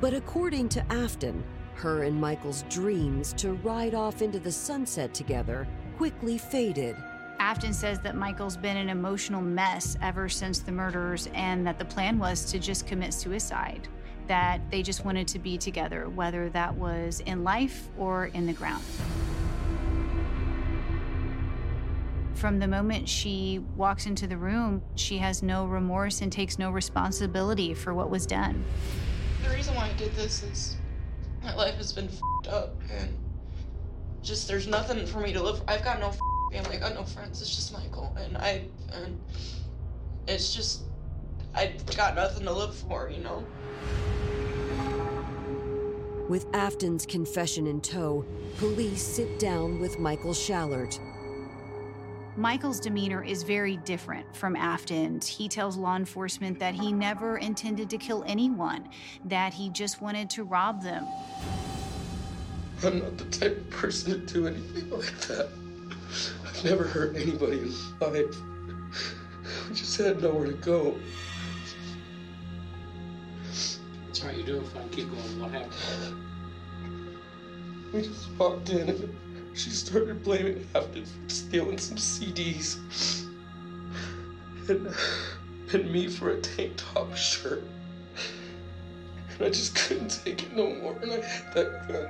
But 0.00 0.14
according 0.14 0.70
to 0.70 0.92
Afton, 0.92 1.44
her 1.80 2.04
and 2.04 2.20
Michael's 2.20 2.62
dreams 2.68 3.32
to 3.34 3.54
ride 3.54 3.94
off 3.94 4.22
into 4.22 4.38
the 4.38 4.52
sunset 4.52 5.12
together 5.14 5.66
quickly 5.96 6.38
faded. 6.38 6.96
Afton 7.38 7.72
says 7.72 8.00
that 8.00 8.16
Michael's 8.16 8.56
been 8.56 8.76
an 8.76 8.90
emotional 8.90 9.40
mess 9.40 9.96
ever 10.02 10.28
since 10.28 10.60
the 10.60 10.70
murders 10.70 11.28
and 11.34 11.66
that 11.66 11.78
the 11.78 11.84
plan 11.84 12.18
was 12.18 12.44
to 12.52 12.58
just 12.58 12.86
commit 12.86 13.14
suicide. 13.14 13.88
That 14.26 14.60
they 14.70 14.82
just 14.82 15.04
wanted 15.04 15.26
to 15.28 15.38
be 15.38 15.56
together, 15.56 16.08
whether 16.10 16.50
that 16.50 16.74
was 16.74 17.20
in 17.26 17.42
life 17.42 17.88
or 17.98 18.26
in 18.26 18.46
the 18.46 18.52
ground. 18.52 18.84
From 22.34 22.58
the 22.58 22.68
moment 22.68 23.08
she 23.08 23.62
walks 23.76 24.06
into 24.06 24.26
the 24.26 24.36
room, 24.36 24.82
she 24.94 25.18
has 25.18 25.42
no 25.42 25.66
remorse 25.66 26.20
and 26.20 26.30
takes 26.30 26.58
no 26.58 26.70
responsibility 26.70 27.74
for 27.74 27.92
what 27.94 28.10
was 28.10 28.26
done. 28.26 28.64
The 29.42 29.50
reason 29.50 29.74
why 29.74 29.88
I 29.88 29.92
did 29.94 30.14
this 30.14 30.42
is 30.42 30.76
my 31.42 31.54
life 31.54 31.76
has 31.76 31.92
been 31.92 32.08
up, 32.48 32.74
and 32.90 33.16
just 34.22 34.48
there's 34.48 34.66
nothing 34.66 35.06
for 35.06 35.20
me 35.20 35.32
to 35.32 35.42
live. 35.42 35.58
For. 35.58 35.70
I've 35.70 35.84
got 35.84 36.00
no 36.00 36.12
family. 36.52 36.76
I 36.76 36.80
got 36.80 36.94
no 36.94 37.04
friends. 37.04 37.40
It's 37.40 37.54
just 37.54 37.72
Michael, 37.72 38.14
and 38.18 38.36
I 38.36 38.64
and 38.92 39.18
it's 40.28 40.54
just 40.54 40.82
I've 41.54 41.84
got 41.96 42.14
nothing 42.14 42.44
to 42.44 42.52
live 42.52 42.74
for, 42.74 43.10
you 43.10 43.22
know. 43.22 43.44
With 46.28 46.46
Afton's 46.52 47.06
confession 47.06 47.66
in 47.66 47.80
tow, 47.80 48.24
police 48.58 49.02
sit 49.02 49.40
down 49.40 49.80
with 49.80 49.98
Michael 49.98 50.32
Schallert. 50.32 51.00
Michael's 52.40 52.80
demeanor 52.80 53.22
is 53.22 53.42
very 53.42 53.76
different 53.76 54.34
from 54.34 54.56
Afton's. 54.56 55.26
He 55.26 55.46
tells 55.46 55.76
law 55.76 55.96
enforcement 55.96 56.58
that 56.58 56.74
he 56.74 56.90
never 56.90 57.36
intended 57.36 57.90
to 57.90 57.98
kill 57.98 58.24
anyone, 58.26 58.88
that 59.26 59.52
he 59.52 59.68
just 59.68 60.00
wanted 60.00 60.30
to 60.30 60.44
rob 60.44 60.82
them. 60.82 61.06
I'm 62.82 63.00
not 63.00 63.18
the 63.18 63.26
type 63.26 63.58
of 63.58 63.68
person 63.68 64.12
to 64.12 64.32
do 64.32 64.46
anything 64.46 64.88
like 64.88 65.20
that. 65.28 65.50
I've 66.46 66.64
never 66.64 66.84
hurt 66.84 67.14
anybody 67.14 67.58
in 67.58 67.74
my 68.00 68.06
life. 68.06 68.34
We 69.68 69.74
just 69.74 69.98
had 69.98 70.22
nowhere 70.22 70.46
to 70.46 70.54
go. 70.54 70.98
That's 73.44 74.24
right, 74.24 74.34
you 74.34 74.44
do. 74.44 74.60
If 74.60 74.74
I 74.78 74.88
keep 74.88 75.10
going, 75.10 75.40
what 75.42 75.50
happened? 75.50 76.16
We 77.92 78.00
just 78.00 78.30
walked 78.38 78.70
in 78.70 78.88
and 78.88 79.14
she 79.54 79.70
started 79.70 80.22
blaming 80.22 80.66
Afton 80.74 81.04
for 81.04 81.28
stealing 81.28 81.78
some 81.78 81.96
CDs. 81.96 82.76
And, 84.68 84.94
and 85.72 85.90
me 85.90 86.08
for 86.08 86.30
a 86.30 86.40
tank 86.40 86.74
top 86.76 87.16
shirt. 87.16 87.64
And 89.30 89.46
I 89.46 89.50
just 89.50 89.74
couldn't 89.74 90.20
take 90.24 90.44
it 90.44 90.56
no 90.56 90.74
more. 90.74 90.96
And 91.02 91.12
I 91.12 91.20
had 91.20 91.54
that 91.54 91.88
gun. 91.88 92.08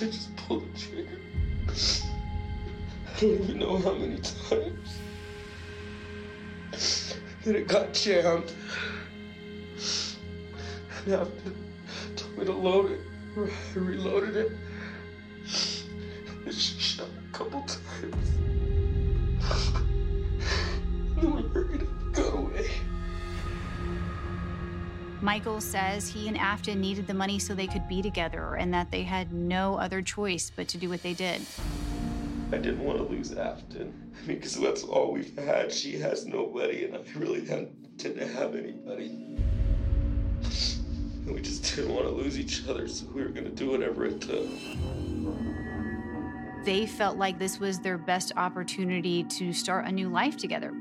I 0.00 0.04
just 0.06 0.34
pulled 0.36 0.62
the 0.74 0.78
trigger. 0.78 1.18
I 3.16 3.20
don't 3.20 3.30
even 3.30 3.58
know 3.58 3.78
how 3.78 3.94
many 3.94 4.16
times. 4.16 4.98
Then 7.44 7.56
it 7.56 7.68
got 7.68 7.92
jammed. 7.92 8.52
And 11.04 11.14
after 11.14 11.52
told 12.44 12.62
me 12.62 12.62
to 12.62 12.68
load 12.68 12.90
it, 12.92 13.00
I 13.36 13.78
reloaded 13.78 14.36
it. 14.36 14.52
And 16.44 16.54
she 16.54 16.78
shot 16.78 17.08
a 17.08 17.32
couple 17.36 17.62
times. 17.62 18.28
And 21.16 21.22
then 21.22 21.34
we 21.34 21.42
up 21.42 21.56
and 21.56 22.14
got 22.14 22.34
away. 22.34 22.70
Michael 25.20 25.60
says 25.60 26.08
he 26.08 26.28
and 26.28 26.38
Afton 26.38 26.80
needed 26.80 27.08
the 27.08 27.14
money 27.14 27.38
so 27.40 27.54
they 27.54 27.66
could 27.66 27.88
be 27.88 28.02
together 28.02 28.54
and 28.54 28.72
that 28.72 28.90
they 28.90 29.02
had 29.02 29.32
no 29.32 29.76
other 29.76 30.00
choice 30.00 30.52
but 30.54 30.68
to 30.68 30.78
do 30.78 30.88
what 30.88 31.02
they 31.02 31.14
did. 31.14 31.42
I 32.52 32.58
didn't 32.58 32.84
want 32.84 32.98
to 32.98 33.04
lose 33.04 33.32
Afton. 33.32 34.12
I 34.14 34.26
mean, 34.26 34.36
because 34.38 34.54
that's 34.54 34.84
all 34.84 35.12
we've 35.12 35.36
had. 35.36 35.72
She 35.72 35.98
has 35.98 36.24
nobody, 36.24 36.84
and 36.84 36.96
I 36.96 37.00
really 37.16 37.40
didn't 37.40 38.28
have 38.34 38.54
anybody. 38.54 39.36
And 41.28 41.36
we 41.36 41.42
just 41.42 41.76
didn't 41.76 41.92
want 41.92 42.06
to 42.06 42.10
lose 42.10 42.38
each 42.38 42.66
other, 42.66 42.88
so 42.88 43.04
we 43.12 43.20
were 43.20 43.28
going 43.28 43.44
to 43.44 43.50
do 43.50 43.70
whatever 43.70 44.06
it 44.06 44.18
took. 44.18 44.48
They 46.64 46.86
felt 46.86 47.18
like 47.18 47.38
this 47.38 47.60
was 47.60 47.80
their 47.80 47.98
best 47.98 48.32
opportunity 48.34 49.24
to 49.24 49.52
start 49.52 49.86
a 49.86 49.92
new 49.92 50.08
life 50.08 50.38
together. 50.38 50.72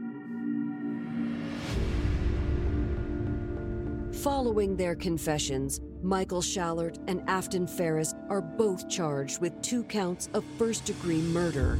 Following 4.23 4.77
their 4.77 4.95
confessions, 4.95 5.81
Michael 6.01 6.41
Schallert 6.41 6.97
and 7.09 7.21
Afton 7.27 7.67
Ferris 7.67 8.13
are 8.29 8.41
both 8.41 8.87
charged 8.87 9.41
with 9.41 9.61
two 9.61 9.83
counts 9.83 10.29
of 10.33 10.45
first 10.57 10.85
degree 10.85 11.21
murder. 11.21 11.75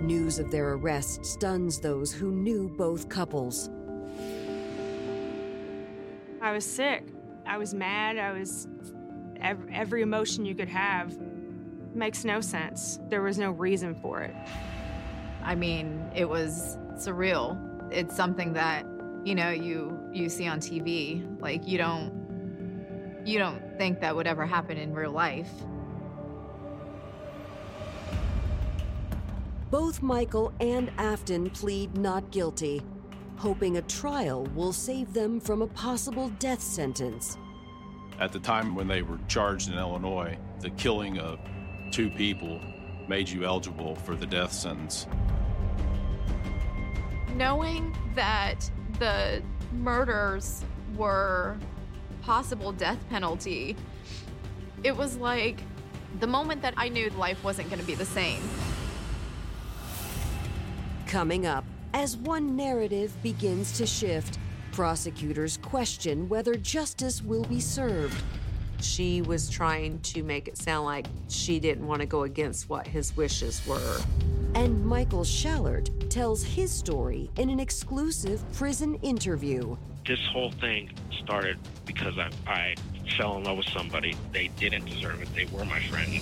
News 0.00 0.38
of 0.38 0.50
their 0.50 0.72
arrest 0.72 1.26
stuns 1.26 1.78
those 1.78 2.10
who 2.10 2.32
knew 2.32 2.70
both 2.70 3.10
couples. 3.10 3.68
I 6.48 6.52
was 6.52 6.64
sick. 6.64 7.04
I 7.44 7.58
was 7.58 7.74
mad. 7.74 8.16
I 8.16 8.32
was 8.32 8.66
every, 9.38 9.70
every 9.70 10.00
emotion 10.00 10.46
you 10.46 10.54
could 10.54 10.70
have. 10.70 11.14
Makes 11.94 12.24
no 12.24 12.40
sense. 12.40 12.98
There 13.10 13.20
was 13.20 13.38
no 13.38 13.50
reason 13.50 13.94
for 13.94 14.22
it. 14.22 14.34
I 15.44 15.54
mean, 15.54 16.10
it 16.16 16.26
was 16.26 16.78
surreal. 16.94 17.58
It's 17.92 18.16
something 18.16 18.54
that, 18.54 18.86
you 19.24 19.34
know, 19.34 19.50
you 19.50 20.00
you 20.10 20.30
see 20.30 20.46
on 20.46 20.58
TV. 20.58 21.22
Like 21.38 21.68
you 21.68 21.76
don't 21.76 23.22
you 23.26 23.38
don't 23.38 23.60
think 23.76 24.00
that 24.00 24.16
would 24.16 24.26
ever 24.26 24.46
happen 24.46 24.78
in 24.78 24.94
real 24.94 25.12
life. 25.12 25.50
Both 29.70 30.00
Michael 30.00 30.54
and 30.60 30.90
Afton 30.96 31.50
plead 31.50 31.98
not 31.98 32.30
guilty, 32.30 32.80
hoping 33.38 33.76
a 33.76 33.82
trial 33.82 34.44
will 34.54 34.72
save 34.72 35.14
them 35.14 35.40
from 35.40 35.62
a 35.62 35.66
possible 35.68 36.28
death 36.40 36.60
sentence. 36.60 37.38
At 38.18 38.32
the 38.32 38.40
time 38.40 38.74
when 38.74 38.88
they 38.88 39.02
were 39.02 39.18
charged 39.28 39.68
in 39.68 39.78
Illinois, 39.78 40.36
the 40.60 40.70
killing 40.70 41.18
of 41.18 41.38
two 41.92 42.10
people 42.10 42.60
made 43.08 43.28
you 43.28 43.44
eligible 43.44 43.94
for 43.94 44.16
the 44.16 44.26
death 44.26 44.52
sentence. 44.52 45.06
Knowing 47.36 47.96
that 48.16 48.68
the 48.98 49.40
murders 49.72 50.64
were 50.96 51.56
possible 52.22 52.72
death 52.72 52.98
penalty, 53.08 53.76
it 54.82 54.96
was 54.96 55.16
like 55.16 55.62
the 56.18 56.26
moment 56.26 56.62
that 56.62 56.74
I 56.76 56.88
knew 56.88 57.08
life 57.10 57.44
wasn't 57.44 57.68
going 57.70 57.80
to 57.80 57.86
be 57.86 57.94
the 57.94 58.04
same. 58.04 58.42
Coming 61.06 61.46
up, 61.46 61.64
as 61.94 62.16
one 62.16 62.56
narrative 62.56 63.12
begins 63.22 63.72
to 63.78 63.86
shift, 63.86 64.38
prosecutors 64.72 65.56
question 65.58 66.28
whether 66.28 66.54
justice 66.54 67.22
will 67.22 67.44
be 67.44 67.60
served. 67.60 68.22
She 68.80 69.22
was 69.22 69.50
trying 69.50 69.98
to 70.00 70.22
make 70.22 70.46
it 70.46 70.56
sound 70.56 70.84
like 70.84 71.06
she 71.28 71.58
didn't 71.58 71.86
want 71.86 72.00
to 72.00 72.06
go 72.06 72.22
against 72.22 72.68
what 72.68 72.86
his 72.86 73.16
wishes 73.16 73.66
were. 73.66 73.98
And 74.54 74.84
Michael 74.84 75.24
Schallert 75.24 75.90
tells 76.10 76.42
his 76.42 76.70
story 76.70 77.30
in 77.36 77.50
an 77.50 77.60
exclusive 77.60 78.42
prison 78.52 78.94
interview. 79.02 79.76
This 80.06 80.24
whole 80.32 80.52
thing 80.52 80.90
started 81.22 81.58
because 81.84 82.16
I, 82.18 82.30
I 82.46 82.74
fell 83.16 83.36
in 83.36 83.44
love 83.44 83.58
with 83.58 83.68
somebody. 83.68 84.16
They 84.32 84.48
didn't 84.58 84.86
deserve 84.86 85.22
it. 85.22 85.28
They 85.34 85.46
were 85.46 85.64
my 85.64 85.80
friend. 85.80 86.20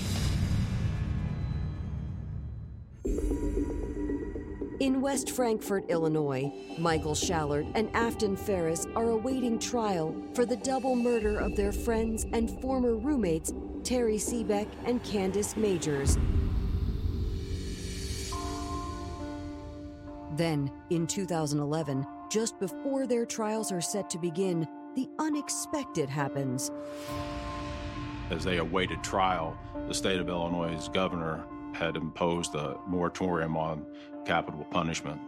In 4.78 5.00
West 5.00 5.30
Frankfort, 5.30 5.86
Illinois, 5.88 6.52
Michael 6.76 7.14
Schallert 7.14 7.66
and 7.74 7.88
Afton 7.94 8.36
Ferris 8.36 8.86
are 8.94 9.08
awaiting 9.08 9.58
trial 9.58 10.14
for 10.34 10.44
the 10.44 10.56
double 10.56 10.94
murder 10.94 11.38
of 11.38 11.56
their 11.56 11.72
friends 11.72 12.26
and 12.34 12.60
former 12.60 12.94
roommates, 12.94 13.54
Terry 13.84 14.18
Seebeck 14.18 14.68
and 14.84 15.02
Candace 15.02 15.56
Majors. 15.56 16.18
Then, 20.36 20.70
in 20.90 21.06
2011, 21.06 22.06
just 22.30 22.58
before 22.58 23.06
their 23.06 23.24
trials 23.24 23.72
are 23.72 23.80
set 23.80 24.10
to 24.10 24.18
begin, 24.18 24.68
the 24.94 25.08
unexpected 25.18 26.10
happens. 26.10 26.70
As 28.28 28.44
they 28.44 28.58
awaited 28.58 29.02
trial, 29.02 29.56
the 29.88 29.94
state 29.94 30.20
of 30.20 30.28
Illinois' 30.28 30.88
governor 30.88 31.46
had 31.76 31.96
imposed 31.96 32.54
a 32.54 32.78
moratorium 32.86 33.56
on 33.56 33.84
capital 34.24 34.64
punishment. 34.70 35.20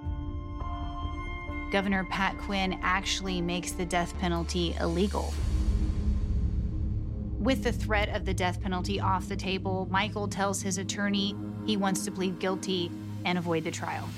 Governor 1.70 2.04
Pat 2.04 2.36
Quinn 2.38 2.78
actually 2.82 3.42
makes 3.42 3.72
the 3.72 3.84
death 3.84 4.18
penalty 4.18 4.74
illegal. 4.80 5.32
With 7.38 7.62
the 7.62 7.72
threat 7.72 8.08
of 8.08 8.24
the 8.24 8.32
death 8.32 8.60
penalty 8.60 8.98
off 8.98 9.28
the 9.28 9.36
table, 9.36 9.86
Michael 9.90 10.26
tells 10.26 10.62
his 10.62 10.78
attorney 10.78 11.36
he 11.66 11.76
wants 11.76 12.04
to 12.06 12.10
plead 12.10 12.38
guilty 12.38 12.90
and 13.26 13.36
avoid 13.36 13.64
the 13.64 13.70
trial. 13.70 14.08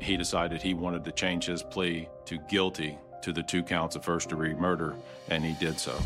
He 0.00 0.16
decided 0.16 0.62
he 0.62 0.74
wanted 0.74 1.04
to 1.04 1.12
change 1.12 1.44
his 1.44 1.62
plea 1.62 2.08
to 2.24 2.38
guilty 2.48 2.98
to 3.22 3.32
the 3.32 3.42
two 3.42 3.62
counts 3.62 3.96
of 3.96 4.04
first 4.04 4.30
degree 4.30 4.54
murder, 4.54 4.94
and 5.28 5.44
he 5.44 5.54
did 5.54 5.78
so. 5.78 5.98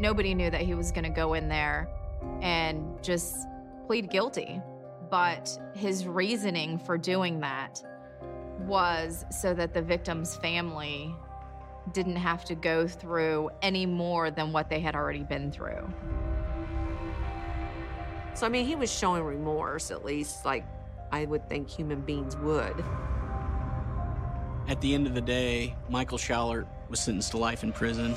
Nobody 0.00 0.34
knew 0.34 0.48
that 0.48 0.62
he 0.62 0.72
was 0.72 0.90
going 0.92 1.04
to 1.04 1.10
go 1.10 1.34
in 1.34 1.46
there 1.48 1.86
and 2.40 3.00
just 3.02 3.46
plead 3.86 4.10
guilty. 4.10 4.62
But 5.10 5.58
his 5.74 6.06
reasoning 6.06 6.78
for 6.78 6.96
doing 6.96 7.40
that 7.40 7.82
was 8.60 9.26
so 9.30 9.52
that 9.52 9.74
the 9.74 9.82
victim's 9.82 10.36
family 10.36 11.14
didn't 11.92 12.16
have 12.16 12.46
to 12.46 12.54
go 12.54 12.86
through 12.86 13.50
any 13.60 13.84
more 13.84 14.30
than 14.30 14.52
what 14.52 14.70
they 14.70 14.80
had 14.80 14.94
already 14.94 15.22
been 15.22 15.52
through. 15.52 15.92
So, 18.32 18.46
I 18.46 18.48
mean, 18.48 18.64
he 18.64 18.76
was 18.76 18.90
showing 18.90 19.22
remorse, 19.22 19.90
at 19.90 20.02
least, 20.02 20.46
like 20.46 20.64
I 21.12 21.26
would 21.26 21.46
think 21.46 21.68
human 21.68 22.00
beings 22.00 22.36
would. 22.38 22.84
At 24.66 24.80
the 24.80 24.94
end 24.94 25.06
of 25.06 25.14
the 25.14 25.20
day, 25.20 25.74
Michael 25.90 26.16
Schallert 26.16 26.66
was 26.88 27.00
sentenced 27.00 27.32
to 27.32 27.38
life 27.38 27.64
in 27.64 27.72
prison. 27.72 28.14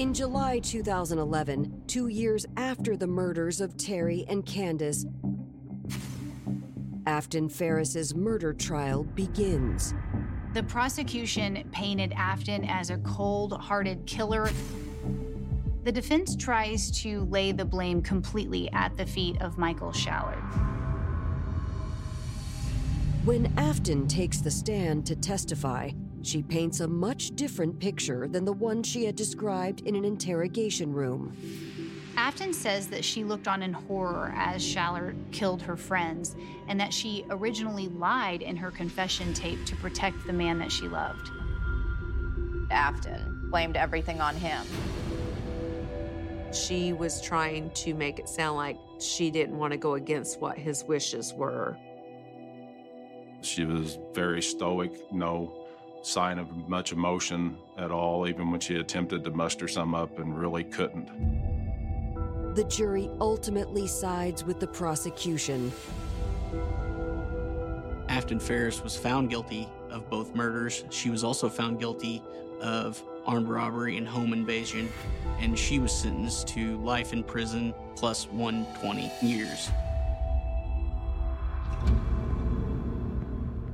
In 0.00 0.14
July 0.14 0.60
2011, 0.60 1.82
two 1.86 2.08
years 2.08 2.46
after 2.56 2.96
the 2.96 3.06
murders 3.06 3.60
of 3.60 3.76
Terry 3.76 4.24
and 4.30 4.46
Candace, 4.46 5.04
Afton 7.04 7.50
Ferris's 7.50 8.14
murder 8.14 8.54
trial 8.54 9.04
begins. 9.04 9.92
The 10.54 10.62
prosecution 10.62 11.68
painted 11.70 12.14
Afton 12.16 12.64
as 12.64 12.88
a 12.88 12.96
cold 13.00 13.52
hearted 13.60 14.06
killer. 14.06 14.48
The 15.84 15.92
defense 15.92 16.34
tries 16.34 16.90
to 17.02 17.26
lay 17.26 17.52
the 17.52 17.66
blame 17.66 18.00
completely 18.00 18.72
at 18.72 18.96
the 18.96 19.04
feet 19.04 19.38
of 19.42 19.58
Michael 19.58 19.92
Schallert. 19.92 20.40
When 23.26 23.52
Afton 23.58 24.08
takes 24.08 24.38
the 24.38 24.50
stand 24.50 25.04
to 25.08 25.14
testify, 25.14 25.90
she 26.22 26.42
paints 26.42 26.80
a 26.80 26.88
much 26.88 27.34
different 27.36 27.78
picture 27.78 28.28
than 28.28 28.44
the 28.44 28.52
one 28.52 28.82
she 28.82 29.04
had 29.04 29.16
described 29.16 29.80
in 29.82 29.96
an 29.96 30.04
interrogation 30.04 30.92
room. 30.92 31.36
Afton 32.16 32.52
says 32.52 32.88
that 32.88 33.04
she 33.04 33.24
looked 33.24 33.48
on 33.48 33.62
in 33.62 33.72
horror 33.72 34.32
as 34.36 34.62
Schallert 34.62 35.16
killed 35.32 35.62
her 35.62 35.76
friends, 35.76 36.36
and 36.68 36.78
that 36.78 36.92
she 36.92 37.24
originally 37.30 37.88
lied 37.88 38.42
in 38.42 38.56
her 38.56 38.70
confession 38.70 39.32
tape 39.32 39.64
to 39.66 39.76
protect 39.76 40.26
the 40.26 40.32
man 40.32 40.58
that 40.58 40.70
she 40.70 40.86
loved. 40.88 41.30
Afton 42.70 43.48
blamed 43.50 43.76
everything 43.76 44.20
on 44.20 44.36
him. 44.36 44.64
She 46.52 46.92
was 46.92 47.20
trying 47.20 47.70
to 47.70 47.94
make 47.94 48.18
it 48.18 48.28
sound 48.28 48.56
like 48.56 48.76
she 48.98 49.30
didn't 49.30 49.56
want 49.56 49.72
to 49.72 49.78
go 49.78 49.94
against 49.94 50.40
what 50.40 50.58
his 50.58 50.84
wishes 50.84 51.32
were. 51.32 51.76
She 53.40 53.64
was 53.64 53.98
very 54.12 54.42
stoic, 54.42 54.92
no 55.12 55.59
sign 56.02 56.38
of 56.38 56.68
much 56.68 56.92
emotion 56.92 57.56
at 57.76 57.90
all, 57.90 58.26
even 58.28 58.50
when 58.50 58.60
she 58.60 58.76
attempted 58.76 59.24
to 59.24 59.30
muster 59.30 59.68
some 59.68 59.94
up 59.94 60.18
and 60.18 60.38
really 60.38 60.64
couldn't. 60.64 62.54
The 62.54 62.64
jury 62.64 63.08
ultimately 63.20 63.86
sides 63.86 64.44
with 64.44 64.60
the 64.60 64.66
prosecution. 64.66 65.72
Afton 68.08 68.40
Ferris 68.40 68.82
was 68.82 68.96
found 68.96 69.30
guilty 69.30 69.68
of 69.90 70.10
both 70.10 70.34
murders. 70.34 70.84
She 70.90 71.10
was 71.10 71.22
also 71.22 71.48
found 71.48 71.78
guilty 71.78 72.22
of 72.60 73.02
armed 73.26 73.48
robbery 73.48 73.96
and 73.96 74.08
home 74.08 74.32
invasion, 74.32 74.88
and 75.38 75.58
she 75.58 75.78
was 75.78 75.92
sentenced 75.92 76.48
to 76.48 76.76
life 76.82 77.12
in 77.12 77.22
prison 77.22 77.72
plus 77.94 78.26
120 78.28 79.10
years. 79.22 79.70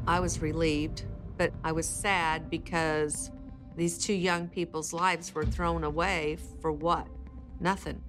I 0.07 0.21
was 0.21 0.41
relieved, 0.41 1.05
but 1.37 1.53
I 1.65 1.73
was 1.73 1.89
sad 1.89 2.51
because 2.51 3.31
These 3.77 3.99
two 3.99 4.15
young 4.15 4.49
people's 4.49 4.95
lives 4.95 5.35
were 5.35 5.45
thrown 5.45 5.85
away 5.85 6.39
for 6.63 6.73
what? 6.73 7.07
Nothing. 7.61 8.03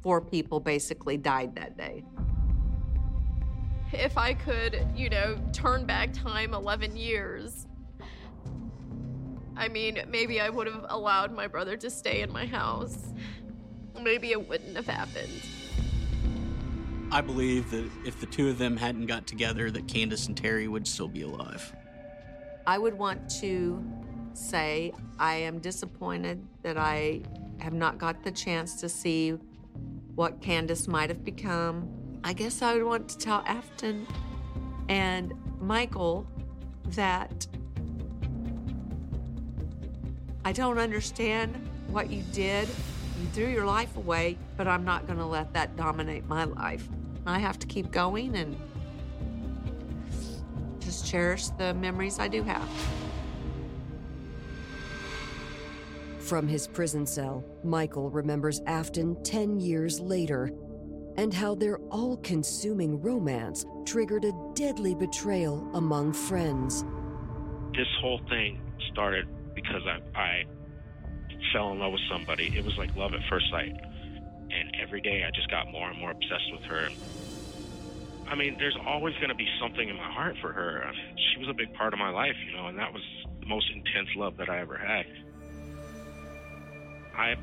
Four 0.00 0.22
people 0.22 0.58
basically 0.58 1.18
died 1.18 1.54
that 1.56 1.76
day. 1.76 2.02
If 3.92 4.16
I 4.16 4.32
could, 4.32 4.86
you 4.96 5.10
know, 5.10 5.38
turn 5.52 5.84
back 5.84 6.14
time 6.14 6.54
11 6.54 6.96
years, 6.96 7.66
I 9.54 9.68
mean, 9.68 10.02
maybe 10.08 10.40
I 10.40 10.48
would 10.48 10.66
have 10.66 10.86
allowed 10.88 11.30
my 11.30 11.46
brother 11.46 11.76
to 11.76 11.90
stay 11.90 12.22
in 12.22 12.32
my 12.32 12.46
house. 12.46 13.12
Maybe 14.00 14.30
it 14.30 14.48
wouldn't 14.48 14.74
have 14.76 14.86
happened. 14.86 15.42
I 17.10 17.20
believe 17.20 17.70
that 17.70 17.90
if 18.06 18.18
the 18.18 18.24
two 18.26 18.48
of 18.48 18.56
them 18.56 18.78
hadn't 18.78 19.04
got 19.04 19.26
together, 19.26 19.70
that 19.70 19.86
Candace 19.86 20.26
and 20.26 20.34
Terry 20.34 20.68
would 20.68 20.86
still 20.86 21.08
be 21.08 21.20
alive. 21.20 21.70
I 22.66 22.78
would 22.78 22.94
want 22.94 23.28
to 23.40 23.82
say 24.34 24.92
I 25.18 25.34
am 25.34 25.58
disappointed 25.58 26.46
that 26.62 26.78
I 26.78 27.22
have 27.58 27.72
not 27.72 27.98
got 27.98 28.22
the 28.22 28.30
chance 28.30 28.80
to 28.80 28.88
see 28.88 29.30
what 30.14 30.40
Candace 30.40 30.86
might 30.88 31.10
have 31.10 31.24
become. 31.24 31.88
I 32.24 32.32
guess 32.32 32.62
I 32.62 32.74
would 32.74 32.84
want 32.84 33.08
to 33.10 33.18
tell 33.18 33.42
Afton 33.46 34.06
and 34.88 35.32
Michael 35.60 36.26
that 36.88 37.46
I 40.44 40.52
don't 40.52 40.78
understand 40.78 41.68
what 41.88 42.10
you 42.10 42.22
did. 42.32 42.68
You 42.68 43.28
threw 43.32 43.46
your 43.46 43.64
life 43.64 43.96
away, 43.96 44.38
but 44.56 44.66
I'm 44.66 44.84
not 44.84 45.06
going 45.06 45.18
to 45.18 45.26
let 45.26 45.52
that 45.54 45.76
dominate 45.76 46.26
my 46.26 46.44
life. 46.44 46.88
I 47.26 47.38
have 47.38 47.58
to 47.60 47.66
keep 47.66 47.92
going 47.92 48.34
and 48.36 48.56
just 50.92 51.06
cherish 51.06 51.46
the 51.56 51.72
memories 51.74 52.18
I 52.18 52.28
do 52.28 52.42
have. 52.42 52.68
From 56.18 56.46
his 56.46 56.66
prison 56.66 57.06
cell, 57.06 57.42
Michael 57.64 58.10
remembers 58.10 58.60
Afton 58.66 59.16
10 59.22 59.58
years 59.58 60.00
later 60.00 60.50
and 61.16 61.32
how 61.32 61.54
their 61.54 61.78
all 61.90 62.18
consuming 62.18 63.00
romance 63.00 63.64
triggered 63.86 64.26
a 64.26 64.32
deadly 64.54 64.94
betrayal 64.94 65.66
among 65.74 66.12
friends. 66.12 66.84
This 67.74 67.88
whole 68.02 68.20
thing 68.28 68.60
started 68.90 69.26
because 69.54 69.82
I, 69.86 70.18
I 70.18 70.44
fell 71.54 71.72
in 71.72 71.78
love 71.78 71.92
with 71.92 72.02
somebody. 72.10 72.52
It 72.54 72.64
was 72.64 72.76
like 72.76 72.94
love 72.96 73.14
at 73.14 73.20
first 73.30 73.46
sight. 73.50 73.74
And 74.50 74.76
every 74.82 75.00
day 75.00 75.24
I 75.26 75.30
just 75.30 75.50
got 75.50 75.70
more 75.70 75.88
and 75.88 75.98
more 75.98 76.10
obsessed 76.10 76.52
with 76.52 76.62
her. 76.64 76.88
I 78.28 78.34
mean, 78.34 78.56
there's 78.58 78.76
always 78.86 79.14
going 79.16 79.28
to 79.28 79.34
be 79.34 79.48
something 79.60 79.88
in 79.88 79.96
my 79.96 80.10
heart 80.10 80.36
for 80.40 80.52
her. 80.52 80.84
I 80.84 80.92
mean, 80.92 81.16
she 81.32 81.40
was 81.40 81.48
a 81.48 81.54
big 81.54 81.72
part 81.74 81.92
of 81.92 81.98
my 81.98 82.10
life, 82.10 82.36
you 82.46 82.56
know, 82.56 82.68
and 82.68 82.78
that 82.78 82.92
was 82.92 83.02
the 83.40 83.46
most 83.46 83.66
intense 83.74 84.08
love 84.16 84.36
that 84.38 84.48
I 84.48 84.60
ever 84.60 84.78
had. 84.78 85.06
I 87.16 87.34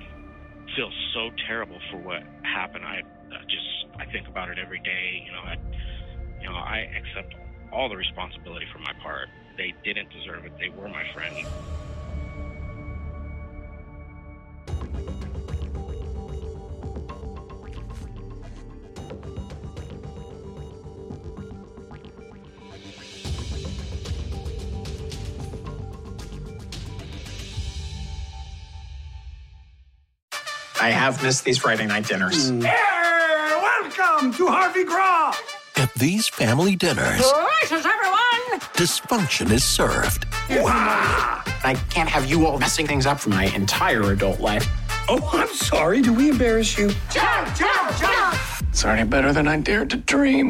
feel 0.76 0.92
so 1.14 1.30
terrible 1.48 1.80
for 1.92 1.98
what 1.98 2.24
happened. 2.44 2.86
I 2.86 3.02
just 3.50 3.70
I 4.00 4.06
think 4.12 4.28
about 4.28 4.50
it 4.50 4.58
every 4.58 4.80
day. 4.80 5.24
You 5.26 5.32
know, 5.32 5.44
I 5.46 5.56
you 6.42 6.50
know 6.50 6.56
I 6.56 6.88
accept 6.98 7.36
all 7.72 7.90
the 7.90 7.98
responsibility 7.98 8.66
for 8.74 8.80
my 8.80 8.94
part. 9.04 9.28
They 9.58 9.74
didn't 9.84 10.10
deserve 10.10 10.46
it. 10.46 10.54
They 10.60 10.70
were 10.70 10.90
my 10.90 11.04
friend. 11.14 11.36
I 30.82 30.92
have 30.92 31.22
missed 31.22 31.44
these 31.44 31.58
Friday 31.58 31.86
night 31.86 32.08
dinners. 32.08 32.52
Mm. 32.52 32.62
welcome 32.62 34.34
to 34.34 34.48
Harvey 34.48 34.86
Graw. 34.86 35.34
At 35.76 35.94
these 35.96 36.30
family 36.30 36.78
dinners, 36.78 37.22
Gracious, 37.22 37.86
everyone! 37.86 38.62
dysfunction 38.76 39.52
is 39.52 39.64
served. 39.64 40.26
Ah! 40.50 41.44
I 41.66 41.74
can't 41.90 42.08
have 42.08 42.30
you 42.30 42.46
all 42.46 42.58
messing 42.60 42.88
things 42.88 43.06
up 43.06 43.20
for 43.20 43.30
my 43.30 43.46
entire 43.48 44.14
adult 44.14 44.40
life. 44.40 44.68
Oh, 45.10 45.30
I'm 45.34 45.50
sorry. 45.50 46.02
Do 46.02 46.14
we 46.14 46.30
embarrass 46.30 46.78
you? 46.78 46.88
Jump, 47.12 47.56
jump, 47.58 47.98
jump! 47.98 48.38
It's 48.70 48.86
already 48.86 49.04
better 49.04 49.34
than 49.34 49.48
I 49.50 49.58
dared 49.60 49.90
to 49.90 49.98
dream. 49.98 50.50